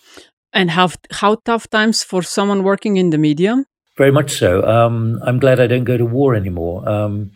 And 0.53 0.71
how 0.71 0.91
how 1.11 1.37
tough 1.45 1.69
times 1.69 2.03
for 2.03 2.23
someone 2.23 2.63
working 2.63 2.97
in 2.97 3.11
the 3.11 3.19
media? 3.19 3.65
Very 3.97 4.13
much 4.13 4.31
so. 4.31 4.63
Um, 4.63 5.21
I'm 5.25 5.41
glad 5.41 5.59
I 5.59 5.67
don't 5.67 5.85
go 5.85 5.97
to 5.97 6.07
war 6.07 6.35
anymore. 6.35 6.89
Um, 6.89 7.33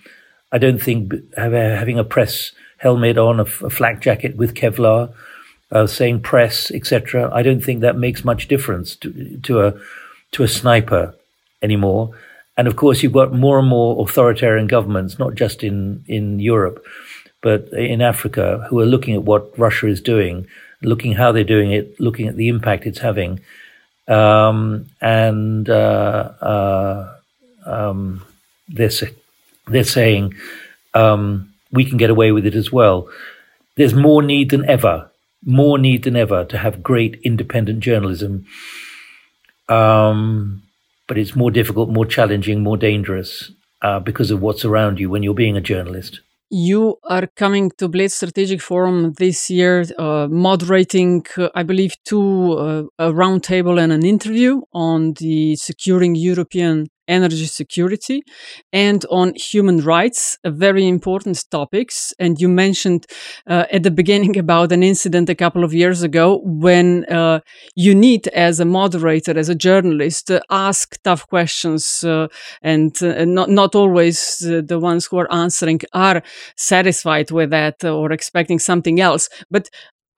I 0.53 0.59
don't 0.59 0.81
think 0.81 1.13
having 1.37 1.99
a 1.99 2.05
press 2.05 2.53
helmet 2.79 3.19
on, 3.19 3.41
a, 3.41 3.43
a 3.43 3.71
flak 3.71 4.01
jacket 4.01 4.37
with 4.37 4.55
Kevlar, 4.55 5.13
uh, 5.71 5.87
saying 5.87 6.21
press, 6.21 6.71
etc. 6.71 7.31
I 7.33 7.43
don't 7.43 7.63
think 7.65 7.81
that 7.81 7.97
makes 7.97 8.25
much 8.25 8.49
difference 8.49 8.95
to, 8.97 9.39
to 9.43 9.61
a 9.61 9.75
to 10.33 10.43
a 10.43 10.49
sniper 10.49 11.15
anymore. 11.63 12.15
And 12.57 12.69
of 12.69 12.77
course, 12.77 13.03
you've 13.03 13.13
got 13.13 13.33
more 13.33 13.59
and 13.59 13.69
more 13.69 14.05
authoritarian 14.05 14.67
governments, 14.67 15.19
not 15.19 15.35
just 15.35 15.63
in 15.63 16.05
in 16.07 16.39
Europe, 16.39 16.85
but 17.41 17.69
in 17.73 18.01
Africa, 18.03 18.67
who 18.69 18.81
are 18.81 18.87
looking 18.87 19.15
at 19.15 19.25
what 19.25 19.59
Russia 19.59 19.87
is 19.87 20.01
doing, 20.01 20.47
looking 20.83 21.13
how 21.13 21.33
they're 21.33 21.45
doing 21.45 21.73
it, 21.73 21.99
looking 21.99 22.29
at 22.29 22.37
the 22.37 22.49
impact 22.49 22.87
it's 22.87 22.99
having, 22.99 23.41
um, 24.09 24.87
and 25.01 25.69
uh, 25.69 26.33
uh, 26.41 27.17
um, 27.65 28.25
they're 28.69 28.91
they're 29.67 29.85
saying 29.85 30.35
um, 30.95 31.53
we 31.71 31.85
can 31.85 31.97
get 31.97 32.11
away 32.11 32.33
with 32.33 32.47
it 32.47 32.55
as 32.55 32.71
well. 32.71 33.09
There's 33.77 33.95
more 33.95 34.23
need 34.23 34.51
than 34.51 34.69
ever, 34.69 35.11
more 35.45 35.79
need 35.79 36.03
than 36.05 36.17
ever 36.17 36.45
to 36.45 36.59
have 36.59 36.83
great 36.83 37.21
independent 37.25 37.81
journalism. 37.81 38.47
Um, 39.69 40.63
but 41.13 41.19
it's 41.19 41.37
more 41.37 41.51
difficult, 41.51 41.91
more 41.91 42.07
challenging, 42.07 42.63
more 42.63 42.79
dangerous 42.79 43.53
uh, 43.83 44.01
because 44.01 44.31
of 44.31 44.41
what's 44.41 44.65
around 44.65 44.99
you 44.99 45.11
when 45.11 45.23
you're 45.23 45.35
being 45.35 45.59
a 45.59 45.61
journalist. 45.61 46.23
You 46.49 46.97
are 47.05 47.27
coming 47.37 47.71
to 47.77 47.87
Bled 47.87 48.11
Strategic 48.13 48.63
Forum 48.63 49.13
this 49.19 49.51
year, 49.51 49.85
uh, 49.99 50.29
moderating, 50.31 51.27
uh, 51.37 51.51
I 51.55 51.65
believe, 51.65 51.97
two 52.07 52.55
uh, 52.55 52.85
a 52.99 53.13
roundtable 53.13 53.79
and 53.79 53.93
an 53.93 54.07
interview 54.07 54.63
on 54.73 55.13
the 55.21 55.55
securing 55.57 56.15
European 56.15 56.87
energy 57.13 57.47
security 57.47 58.23
and 58.73 59.05
on 59.11 59.35
human 59.35 59.79
rights, 59.95 60.39
very 60.45 60.87
important 60.89 61.45
topics. 61.51 62.13
And 62.19 62.41
you 62.41 62.49
mentioned 62.49 63.07
uh, 63.47 63.65
at 63.71 63.83
the 63.83 63.91
beginning 64.03 64.39
about 64.39 64.73
an 64.73 64.83
incident 64.83 65.29
a 65.29 65.35
couple 65.35 65.65
of 65.65 65.73
years 65.73 66.03
ago 66.03 66.41
when 66.45 67.05
uh, 67.05 67.41
you 67.75 67.95
need, 67.95 68.29
as 68.29 68.61
a 68.61 68.65
moderator, 68.65 69.39
as 69.39 69.49
a 69.49 69.55
journalist, 69.55 70.27
to 70.29 70.43
ask 70.51 71.01
tough 71.03 71.29
questions, 71.29 72.05
uh, 72.05 72.29
and 72.63 72.93
uh, 73.03 73.25
not 73.25 73.49
not 73.51 73.75
always 73.75 74.19
uh, 74.47 74.63
the 74.65 74.79
ones 74.79 75.07
who 75.07 75.19
are 75.19 75.33
answering 75.33 75.81
are 75.93 76.23
satisfied 76.57 77.31
with 77.31 77.51
that 77.51 77.85
or 77.85 78.13
expecting 78.13 78.59
something 78.59 79.01
else. 79.01 79.29
But 79.51 79.69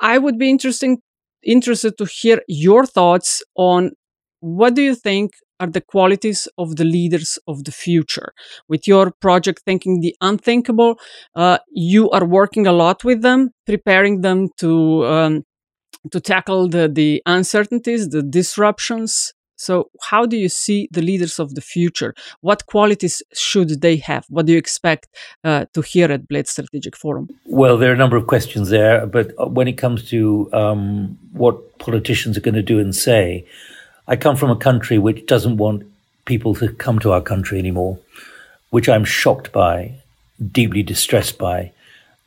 I 0.01 0.19
would 0.19 0.39
be 0.39 0.51
interesting 0.51 0.99
interested 1.45 1.99
to 1.99 2.07
hear 2.07 2.41
your 2.49 2.87
thoughts 2.87 3.43
on 3.55 3.91
what 4.45 4.75
do 4.75 4.83
you 4.83 4.95
think 4.95 5.33
are 5.61 5.71
the 5.71 5.81
qualities 5.81 6.49
of 6.59 6.77
the 6.77 6.85
leaders 6.85 7.39
of 7.47 7.65
the 7.65 7.73
future. 7.73 8.33
With 8.69 8.87
your 8.87 9.13
project 9.21 9.63
Thinking 9.65 10.01
the 10.01 10.15
Unthinkable, 10.21 10.99
uh, 11.35 11.59
you 11.71 12.11
are 12.11 12.27
working 12.27 12.67
a 12.67 12.73
lot 12.73 13.05
with 13.05 13.23
them, 13.23 13.51
preparing 13.67 14.21
them 14.21 14.49
to 14.59 15.07
um, 15.07 15.45
to 16.11 16.21
tackle 16.21 16.69
the, 16.69 16.89
the 16.89 17.23
uncertainties, 17.25 18.11
the 18.11 18.23
disruptions. 18.23 19.33
So, 19.57 19.89
how 20.03 20.27
do 20.27 20.37
you 20.37 20.49
see 20.49 20.89
the 20.91 21.01
leaders 21.01 21.39
of 21.39 21.55
the 21.55 21.61
future? 21.61 22.13
What 22.41 22.67
qualities 22.67 23.23
should 23.33 23.81
they 23.81 23.97
have? 23.99 24.27
What 24.29 24.47
do 24.47 24.53
you 24.53 24.59
expect 24.59 25.09
uh, 25.45 25.67
to 25.73 25.81
hear 25.81 26.11
at 26.11 26.29
Bled 26.29 26.49
Strategic 26.49 26.97
Forum? 26.97 27.29
Well, 27.47 27.79
there 27.79 27.91
are 27.91 27.95
a 27.95 27.97
number 28.05 28.17
of 28.17 28.27
questions 28.27 28.69
there, 28.69 29.07
but 29.07 29.27
when 29.53 29.69
it 29.69 29.79
comes 29.79 30.11
to 30.11 30.51
um, 30.53 31.17
what 31.33 31.79
politicians 31.79 32.37
are 32.37 32.43
going 32.43 32.57
to 32.57 32.63
do 32.63 32.81
and 32.81 32.95
say, 32.95 33.47
I 34.07 34.17
come 34.17 34.37
from 34.37 34.51
a 34.51 34.57
country 34.57 34.99
which 34.99 35.27
doesn't 35.27 35.57
want 35.57 35.85
people 36.25 36.55
to 36.57 36.69
come 36.69 36.99
to 37.01 37.13
our 37.13 37.21
country 37.21 37.59
anymore, 37.59 37.99
which 38.71 38.89
I'm 38.89 39.05
shocked 39.05 39.53
by, 39.53 39.95
deeply 40.53 40.83
distressed 40.83 41.39
by. 41.39 41.73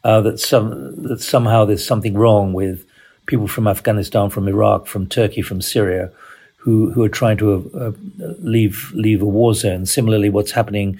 Uh, 0.03 0.21
that 0.21 0.39
some 0.39 1.03
that 1.03 1.21
somehow 1.21 1.65
there's 1.65 1.85
something 1.85 2.13
wrong 2.13 2.53
with 2.53 2.85
people 3.25 3.47
from 3.47 3.67
Afghanistan, 3.67 4.29
from 4.29 4.47
Iraq, 4.47 4.87
from 4.87 5.07
Turkey, 5.07 5.41
from 5.41 5.61
Syria, 5.61 6.11
who 6.57 6.91
who 6.91 7.03
are 7.03 7.09
trying 7.09 7.37
to 7.37 7.71
uh, 7.75 7.91
leave 8.39 8.91
leave 8.93 9.21
a 9.21 9.25
war 9.25 9.53
zone. 9.53 9.85
Similarly, 9.85 10.29
what's 10.29 10.51
happening 10.51 10.99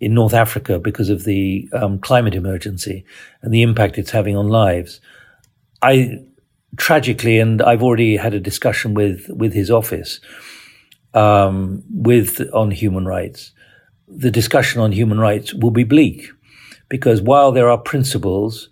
in 0.00 0.14
North 0.14 0.34
Africa 0.34 0.78
because 0.78 1.08
of 1.10 1.24
the 1.24 1.68
um, 1.72 1.98
climate 1.98 2.34
emergency 2.34 3.04
and 3.42 3.52
the 3.52 3.62
impact 3.62 3.98
it's 3.98 4.10
having 4.10 4.36
on 4.36 4.48
lives. 4.48 5.00
I 5.82 6.22
tragically, 6.76 7.38
and 7.38 7.62
I've 7.62 7.82
already 7.82 8.16
had 8.16 8.34
a 8.34 8.40
discussion 8.40 8.94
with 8.94 9.28
with 9.30 9.52
his 9.52 9.70
office 9.70 10.20
um, 11.14 11.82
with 11.90 12.40
on 12.52 12.70
human 12.70 13.06
rights. 13.06 13.52
The 14.06 14.30
discussion 14.30 14.80
on 14.80 14.92
human 14.92 15.18
rights 15.18 15.54
will 15.54 15.70
be 15.70 15.84
bleak 15.84 16.30
because 16.88 17.20
while 17.20 17.52
there 17.52 17.70
are 17.70 17.78
principles, 17.78 18.68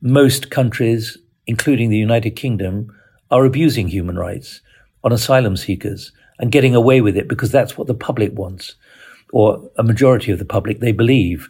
most 0.00 0.50
countries, 0.50 1.18
including 1.46 1.90
the 1.90 1.98
United 1.98 2.32
Kingdom, 2.32 2.92
are 3.30 3.44
abusing 3.44 3.88
human 3.88 4.18
rights 4.18 4.60
on 5.04 5.12
asylum 5.12 5.56
seekers 5.56 6.12
and 6.38 6.52
getting 6.52 6.74
away 6.74 7.00
with 7.00 7.16
it 7.16 7.28
because 7.28 7.52
that's 7.52 7.78
what 7.78 7.86
the 7.86 7.94
public 7.94 8.32
wants, 8.32 8.74
or 9.32 9.70
a 9.76 9.82
majority 9.82 10.32
of 10.32 10.38
the 10.38 10.44
public 10.44 10.80
they 10.80 10.92
believe. 10.92 11.48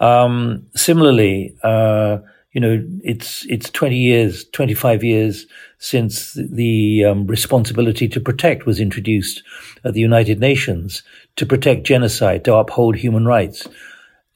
Um, 0.00 0.66
similarly. 0.74 1.56
Uh, 1.62 2.18
you 2.52 2.60
know, 2.60 2.82
it's 3.04 3.44
it's 3.46 3.70
20 3.70 3.96
years, 3.96 4.44
25 4.50 5.04
years 5.04 5.46
since 5.78 6.32
the 6.32 7.04
um, 7.04 7.26
responsibility 7.26 8.08
to 8.08 8.20
protect 8.20 8.66
was 8.66 8.80
introduced 8.80 9.42
at 9.84 9.94
the 9.94 10.00
United 10.00 10.40
Nations 10.40 11.02
to 11.36 11.44
protect 11.44 11.84
genocide, 11.84 12.44
to 12.44 12.54
uphold 12.54 12.96
human 12.96 13.26
rights. 13.26 13.68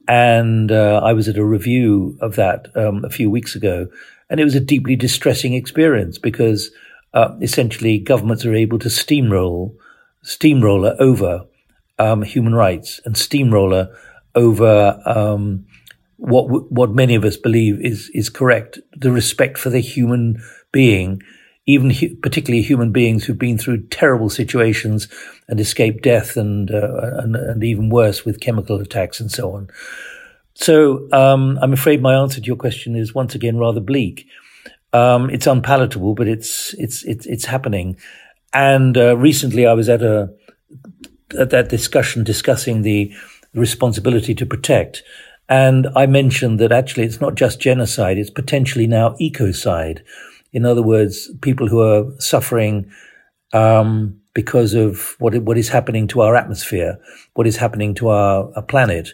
And 0.09 0.71
uh, 0.71 1.01
I 1.03 1.13
was 1.15 1.29
at 1.29 1.39
a 1.39 1.45
review 1.45 2.19
of 2.21 2.37
that 2.37 2.69
um, 2.77 3.05
a 3.05 3.11
few 3.11 3.31
weeks 3.31 3.55
ago, 3.55 3.89
and 4.29 4.41
it 4.41 4.45
was 4.45 4.55
a 4.55 4.61
deeply 4.61 4.97
distressing 4.97 5.55
experience 5.55 6.19
because 6.19 6.71
uh, 7.15 7.35
essentially 7.41 7.99
governments 7.99 8.45
are 8.45 8.55
able 8.55 8.79
to 8.81 8.89
steamroll, 8.89 9.75
steamroller 10.23 10.97
over 10.99 11.47
um, 11.99 12.23
human 12.23 12.55
rights 12.55 13.01
and 13.05 13.17
steamroller 13.17 13.95
over 14.35 15.01
um, 15.07 15.67
what 16.23 16.71
what 16.71 16.91
many 16.91 17.15
of 17.17 17.25
us 17.25 17.37
believe 17.37 17.81
is 17.81 18.11
is 18.15 18.31
correct. 18.31 18.79
The 18.97 19.11
respect 19.11 19.59
for 19.59 19.71
the 19.71 19.81
human 19.81 20.43
being 20.71 21.23
even 21.67 21.91
hu- 21.91 22.17
particularly 22.17 22.63
human 22.63 22.91
beings 22.91 23.25
who've 23.25 23.39
been 23.39 23.59
through 23.59 23.87
terrible 23.87 24.29
situations 24.29 25.09
and 25.49 25.61
escaped 25.61 26.03
death 26.03 26.37
and, 26.37 26.71
uh, 26.71 27.19
and, 27.19 27.37
and 27.37 27.63
even 27.63 27.89
worse 27.89 28.25
with 28.25 28.41
chemical 28.41 28.81
attacks 28.81 29.21
and 29.21 29.31
so 29.31 29.53
on. 29.53 29.69
So 30.55 31.09
um, 31.13 31.59
I'm 31.63 31.73
afraid 31.73 32.03
my 32.03 32.15
answer 32.15 32.41
to 32.41 32.47
your 32.47 32.57
question 32.57 32.97
is 32.97 33.15
once 33.15 33.35
again 33.35 33.59
rather 33.59 33.81
bleak. 33.81 34.27
Um, 34.93 35.31
it's 35.31 35.47
unpalatable 35.47 36.15
but 36.15 36.29
it's 36.29 36.75
it's 36.75 37.03
it's 37.05 37.27
it's 37.27 37.47
happening. 37.47 37.97
And 38.53 38.99
uh, 38.99 39.17
recently 39.17 39.67
I 39.67 39.73
was 39.73 39.89
at 39.89 40.03
a 40.03 40.35
at 41.39 41.51
that 41.51 41.69
discussion 41.69 42.25
discussing 42.25 42.83
the 42.83 43.13
responsibility 43.55 44.35
to 44.35 44.47
protect 44.47 45.03
and 45.53 45.87
I 45.95 46.07
mentioned 46.07 46.59
that 46.61 46.73
actually 46.73 47.05
it's 47.05 47.21
not 47.21 47.35
just 47.35 47.61
genocide, 47.61 48.17
it's 48.17 48.31
potentially 48.31 48.87
now 48.87 49.11
ecocide. 49.21 50.01
In 50.51 50.65
other 50.65 50.81
words, 50.81 51.31
people 51.43 51.69
who 51.69 51.83
are 51.83 52.07
suffering 52.19 52.91
um, 53.53 54.19
because 54.33 54.73
of 54.73 55.15
what, 55.19 55.37
what 55.43 55.59
is 55.59 55.69
happening 55.69 56.09
to 56.09 56.23
our 56.23 56.35
atmosphere, 56.37 56.99
what 57.35 57.47
is 57.47 57.59
happening 57.59 57.95
to 57.97 58.09
our, 58.09 58.51
our 58.57 58.63
planet. 58.63 59.11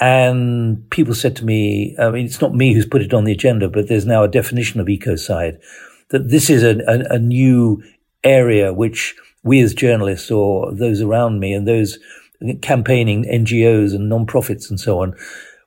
And 0.00 0.90
people 0.90 1.14
said 1.14 1.36
to 1.36 1.44
me, 1.44 1.94
I 1.96 2.10
mean, 2.10 2.26
it's 2.26 2.40
not 2.40 2.52
me 2.52 2.74
who's 2.74 2.84
put 2.84 3.02
it 3.02 3.14
on 3.14 3.22
the 3.22 3.30
agenda, 3.30 3.68
but 3.68 3.86
there's 3.86 4.04
now 4.04 4.24
a 4.24 4.28
definition 4.28 4.80
of 4.80 4.88
ecocide, 4.88 5.60
that 6.08 6.28
this 6.28 6.50
is 6.50 6.64
a, 6.64 6.80
a, 6.88 7.14
a 7.14 7.18
new 7.20 7.84
area 8.24 8.72
which 8.72 9.14
we 9.44 9.60
as 9.60 9.74
journalists 9.74 10.28
or 10.28 10.74
those 10.74 11.00
around 11.00 11.38
me 11.38 11.52
and 11.52 11.68
those 11.68 12.00
campaigning 12.62 13.24
NGOs 13.24 13.94
and 13.94 14.08
non-profits 14.08 14.70
and 14.70 14.78
so 14.78 15.00
on, 15.02 15.14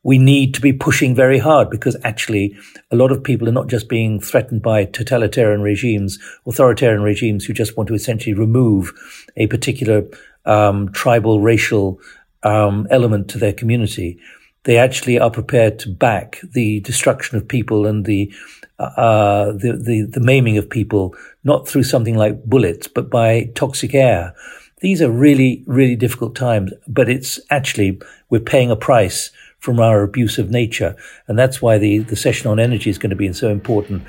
we 0.04 0.18
need 0.18 0.54
to 0.54 0.62
be 0.62 0.72
pushing 0.72 1.14
very 1.14 1.40
hard 1.40 1.70
because 1.70 1.98
actually 2.04 2.58
a 2.92 2.96
lot 2.96 3.12
of 3.12 3.24
people 3.24 3.48
are 3.50 3.54
not 3.54 3.68
just 3.68 3.90
being 3.90 4.20
threatened 4.20 4.62
by 4.62 4.86
totalitarian 4.86 5.62
regimes, 5.62 6.20
authoritarian 6.46 7.02
regimes 7.02 7.46
who 7.46 7.54
just 7.54 7.76
want 7.76 7.88
to 7.88 7.94
essentially 7.94 8.34
remove 8.34 8.94
a 9.36 9.48
particular 9.48 10.08
um, 10.46 10.92
tribal, 10.94 11.42
racial 11.42 12.00
um, 12.44 12.88
element 12.90 13.30
to 13.30 13.38
their 13.38 13.54
community. 13.54 14.18
They 14.64 14.78
actually 14.78 15.20
are 15.20 15.32
prepared 15.32 15.80
to 15.80 15.90
back 15.90 16.40
the 16.54 16.80
destruction 16.82 17.38
of 17.38 17.48
people 17.48 17.86
and 17.86 18.06
the 18.06 18.34
uh, 18.78 19.52
the, 19.52 19.74
the 19.74 20.02
the 20.04 20.20
maiming 20.22 20.58
of 20.58 20.70
people, 20.70 21.14
not 21.44 21.68
through 21.68 21.84
something 21.84 22.16
like 22.16 22.46
bullets, 22.46 22.88
but 22.88 23.10
by 23.10 23.52
toxic 23.56 23.94
air. 23.94 24.34
These 24.82 25.02
are 25.02 25.12
really, 25.12 25.64
really 25.68 25.96
difficult 25.96 26.36
times, 26.36 26.72
but 26.88 27.10
it's 27.10 27.40
actually 27.50 28.00
we're 28.30 28.40
paying 28.40 28.72
a 28.72 28.76
price 28.76 29.32
from 29.60 29.80
our 29.80 30.04
abuse 30.04 30.38
of 30.38 30.50
nature. 30.50 30.96
And 31.28 31.38
that's 31.38 31.62
why 31.62 31.78
the, 31.78 32.00
the 32.00 32.16
session 32.16 32.50
on 32.50 32.60
energy 32.60 32.90
is 32.90 32.98
going 32.98 33.10
to 33.10 33.16
be 33.16 33.32
so 33.34 33.50
important. 33.50 34.04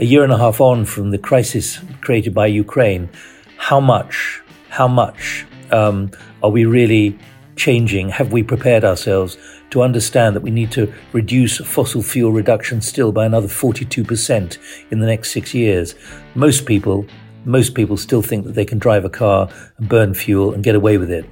A 0.00 0.04
year 0.04 0.24
and 0.24 0.32
a 0.32 0.38
half 0.38 0.60
on 0.60 0.84
from 0.84 1.10
the 1.10 1.18
crisis 1.18 1.78
created 2.00 2.34
by 2.34 2.46
Ukraine, 2.46 3.08
how 3.56 3.80
much, 3.80 4.42
how 4.70 4.88
much 4.88 5.46
um, 5.70 6.10
are 6.42 6.50
we 6.50 6.64
really 6.64 7.16
changing? 7.54 8.08
Have 8.08 8.32
we 8.32 8.42
prepared 8.42 8.84
ourselves 8.84 9.36
to 9.70 9.82
understand 9.82 10.34
that 10.34 10.42
we 10.42 10.50
need 10.50 10.72
to 10.72 10.92
reduce 11.12 11.58
fossil 11.58 12.02
fuel 12.02 12.32
reduction 12.32 12.80
still 12.80 13.12
by 13.12 13.26
another 13.26 13.48
42% 13.48 14.58
in 14.90 14.98
the 14.98 15.06
next 15.06 15.32
six 15.32 15.54
years? 15.54 15.94
Most 16.34 16.66
people, 16.66 17.06
most 17.48 17.74
people 17.74 17.96
still 17.96 18.22
think 18.22 18.44
that 18.44 18.54
they 18.54 18.64
can 18.64 18.78
drive 18.78 19.04
a 19.04 19.10
car 19.10 19.48
and 19.78 19.88
burn 19.88 20.14
fuel 20.14 20.52
and 20.52 20.62
get 20.62 20.74
away 20.74 20.98
with 20.98 21.10
it. 21.10 21.24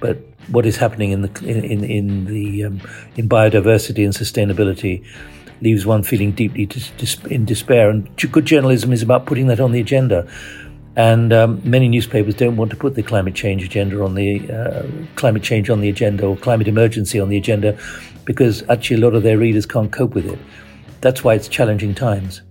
But 0.00 0.18
what 0.48 0.64
is 0.64 0.76
happening 0.76 1.10
in 1.10 1.22
the 1.22 1.44
in 1.44 1.84
in 1.84 2.24
the 2.24 2.64
um, 2.64 2.80
in 3.16 3.28
biodiversity 3.28 4.04
and 4.04 4.14
sustainability 4.14 5.04
leaves 5.60 5.84
one 5.84 6.02
feeling 6.02 6.32
deeply 6.32 6.66
dis- 6.66 7.24
in 7.26 7.44
despair. 7.44 7.90
And 7.90 8.08
good 8.32 8.46
journalism 8.46 8.92
is 8.92 9.02
about 9.02 9.26
putting 9.26 9.48
that 9.48 9.60
on 9.60 9.72
the 9.72 9.80
agenda. 9.80 10.26
And 10.96 11.32
um, 11.32 11.60
many 11.64 11.88
newspapers 11.88 12.34
don't 12.34 12.56
want 12.56 12.70
to 12.72 12.76
put 12.76 12.94
the 12.94 13.02
climate 13.02 13.34
change 13.34 13.62
agenda 13.62 14.02
on 14.02 14.14
the 14.14 14.50
uh, 14.50 14.82
climate 15.14 15.42
change 15.42 15.70
on 15.70 15.80
the 15.80 15.88
agenda 15.88 16.26
or 16.26 16.36
climate 16.36 16.66
emergency 16.66 17.20
on 17.20 17.28
the 17.28 17.36
agenda 17.36 17.78
because 18.24 18.68
actually 18.68 18.96
a 18.96 19.04
lot 19.04 19.14
of 19.14 19.22
their 19.22 19.38
readers 19.38 19.64
can't 19.64 19.92
cope 19.92 20.14
with 20.14 20.26
it. 20.26 20.38
That's 21.00 21.22
why 21.22 21.34
it's 21.34 21.46
challenging 21.46 21.94
times. 21.94 22.42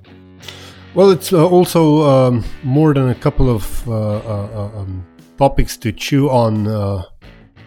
Well, 0.97 1.11
it's 1.11 1.31
uh, 1.31 1.47
also 1.47 2.09
um, 2.09 2.43
more 2.63 2.91
than 2.91 3.09
a 3.09 3.13
couple 3.13 3.51
of 3.51 3.87
uh, 3.87 3.93
uh, 3.93 4.49
uh 4.55 4.79
um, 4.79 5.05
topics 5.37 5.77
to 5.77 5.91
chew 5.91 6.27
on 6.27 6.67
uh, 6.67 7.03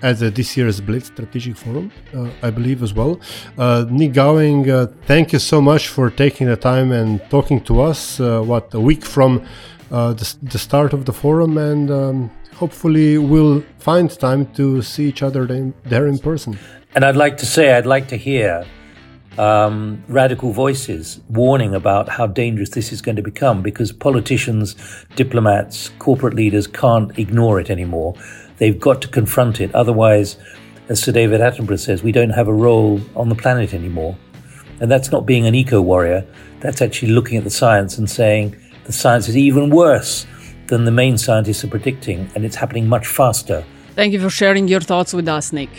at 0.02 0.18
this 0.34 0.56
year's 0.56 0.80
Bled 0.80 1.04
Strategic 1.04 1.56
Forum, 1.56 1.92
uh, 2.12 2.26
I 2.42 2.50
believe 2.50 2.82
as 2.82 2.92
well. 2.92 3.20
Uh, 3.56 3.86
Nik 3.88 4.14
Gowing, 4.14 4.68
uh, 4.68 4.88
thank 5.06 5.32
you 5.32 5.38
so 5.38 5.60
much 5.60 5.86
for 5.86 6.10
taking 6.10 6.48
the 6.48 6.56
time 6.56 6.90
and 6.90 7.22
talking 7.30 7.60
to 7.66 7.80
us. 7.80 8.18
What 8.18 8.74
a 8.74 8.80
week 8.80 9.04
from 9.04 9.46
the, 9.90 10.36
the, 10.42 10.58
start 10.58 10.92
of 10.92 11.04
the 11.04 11.12
forum, 11.12 11.56
and 11.56 11.88
um, 11.88 12.30
hopefully 12.54 13.16
we'll 13.18 13.62
find 13.78 14.10
time 14.10 14.46
to 14.54 14.82
see 14.82 15.06
each 15.08 15.22
other 15.22 15.46
there 15.84 16.08
in 16.08 16.18
person. 16.18 16.58
And 16.96 17.04
I'd 17.04 17.14
like 17.14 17.36
to 17.36 17.46
say, 17.46 17.74
I'd 17.74 17.86
like 17.86 18.08
to 18.08 18.16
hear 18.16 18.66
um, 19.38 20.02
radical 20.08 20.52
voices 20.52 21.20
warning 21.28 21.74
about 21.74 22.08
how 22.08 22.26
dangerous 22.26 22.70
this 22.70 22.92
is 22.92 23.00
going 23.00 23.16
to 23.16 23.22
become 23.22 23.62
because 23.62 23.92
politicians, 23.92 24.76
diplomats, 25.16 25.90
corporate 25.98 26.34
leaders 26.34 26.66
can't 26.66 27.16
ignore 27.18 27.60
it 27.60 27.70
anymore. 27.70 28.14
They've 28.58 28.78
got 28.78 29.00
to 29.02 29.08
confront 29.08 29.60
it. 29.60 29.74
Otherwise, 29.74 30.36
as 30.88 31.02
Sir 31.02 31.12
David 31.12 31.40
Attenborough 31.40 31.78
says, 31.78 32.02
we 32.02 32.12
don't 32.12 32.30
have 32.30 32.48
a 32.48 32.52
role 32.52 33.00
on 33.14 33.28
the 33.28 33.34
planet 33.34 33.72
anymore. 33.72 34.16
And 34.80 34.90
that's 34.90 35.10
not 35.10 35.26
being 35.26 35.46
an 35.46 35.54
eco 35.54 35.80
warrior. 35.80 36.26
That's 36.60 36.82
actually 36.82 37.12
looking 37.12 37.38
at 37.38 37.44
the 37.44 37.50
science 37.50 37.96
and 37.98 38.10
saying 38.10 38.56
the 38.84 38.92
science 38.92 39.28
is 39.28 39.36
even 39.36 39.70
worse 39.70 40.26
than 40.66 40.84
the 40.84 40.90
main 40.90 41.18
scientists 41.18 41.64
are 41.64 41.68
predicting, 41.68 42.30
and 42.34 42.44
it's 42.44 42.56
happening 42.56 42.88
much 42.88 43.06
faster. 43.06 43.64
Thank 43.94 44.12
you 44.12 44.20
for 44.20 44.30
sharing 44.30 44.68
your 44.68 44.80
thoughts 44.80 45.12
with 45.12 45.28
us, 45.28 45.52
Nik. 45.52 45.70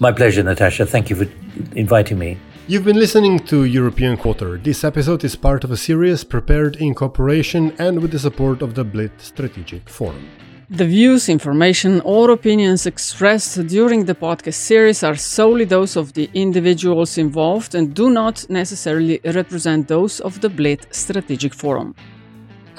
My 0.00 0.12
pleasure, 0.12 0.42
Natasha. 0.42 0.86
Thank 0.86 1.10
you 1.10 1.16
for 1.16 1.26
inviting 1.74 2.18
me. 2.18 2.38
You've 2.68 2.84
been 2.84 2.98
listening 2.98 3.40
to 3.40 3.64
European 3.64 4.16
Quarter. 4.16 4.58
This 4.58 4.84
episode 4.84 5.24
is 5.24 5.34
part 5.34 5.64
of 5.64 5.70
a 5.72 5.76
series 5.76 6.24
prepared 6.24 6.76
in 6.76 6.94
cooperation 6.94 7.74
and 7.78 8.00
with 8.00 8.12
the 8.12 8.18
support 8.18 8.62
of 8.62 8.74
the 8.74 8.84
Bled 8.84 9.10
Strategic 9.18 9.88
Forum. 9.88 10.28
The 10.70 10.86
views, 10.86 11.28
information, 11.28 12.00
or 12.02 12.30
opinions 12.30 12.86
expressed 12.86 13.66
during 13.66 14.06
the 14.06 14.14
podcast 14.14 14.54
series 14.54 15.02
are 15.02 15.16
solely 15.16 15.66
those 15.66 15.96
of 15.96 16.14
the 16.14 16.30
individuals 16.32 17.18
involved 17.18 17.74
and 17.74 17.92
do 17.92 18.08
not 18.08 18.48
necessarily 18.48 19.20
represent 19.22 19.88
those 19.88 20.20
of 20.20 20.40
the 20.40 20.48
Bled 20.48 20.86
Strategic 20.90 21.52
Forum. 21.52 21.94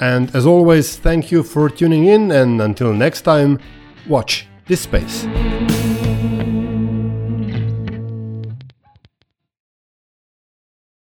And 0.00 0.34
as 0.34 0.44
always, 0.44 0.96
thank 0.96 1.30
you 1.30 1.44
for 1.44 1.68
tuning 1.68 2.06
in, 2.06 2.32
and 2.32 2.60
until 2.60 2.92
next 2.92 3.20
time, 3.20 3.60
watch 4.08 4.48
this 4.66 4.80
space. 4.80 5.24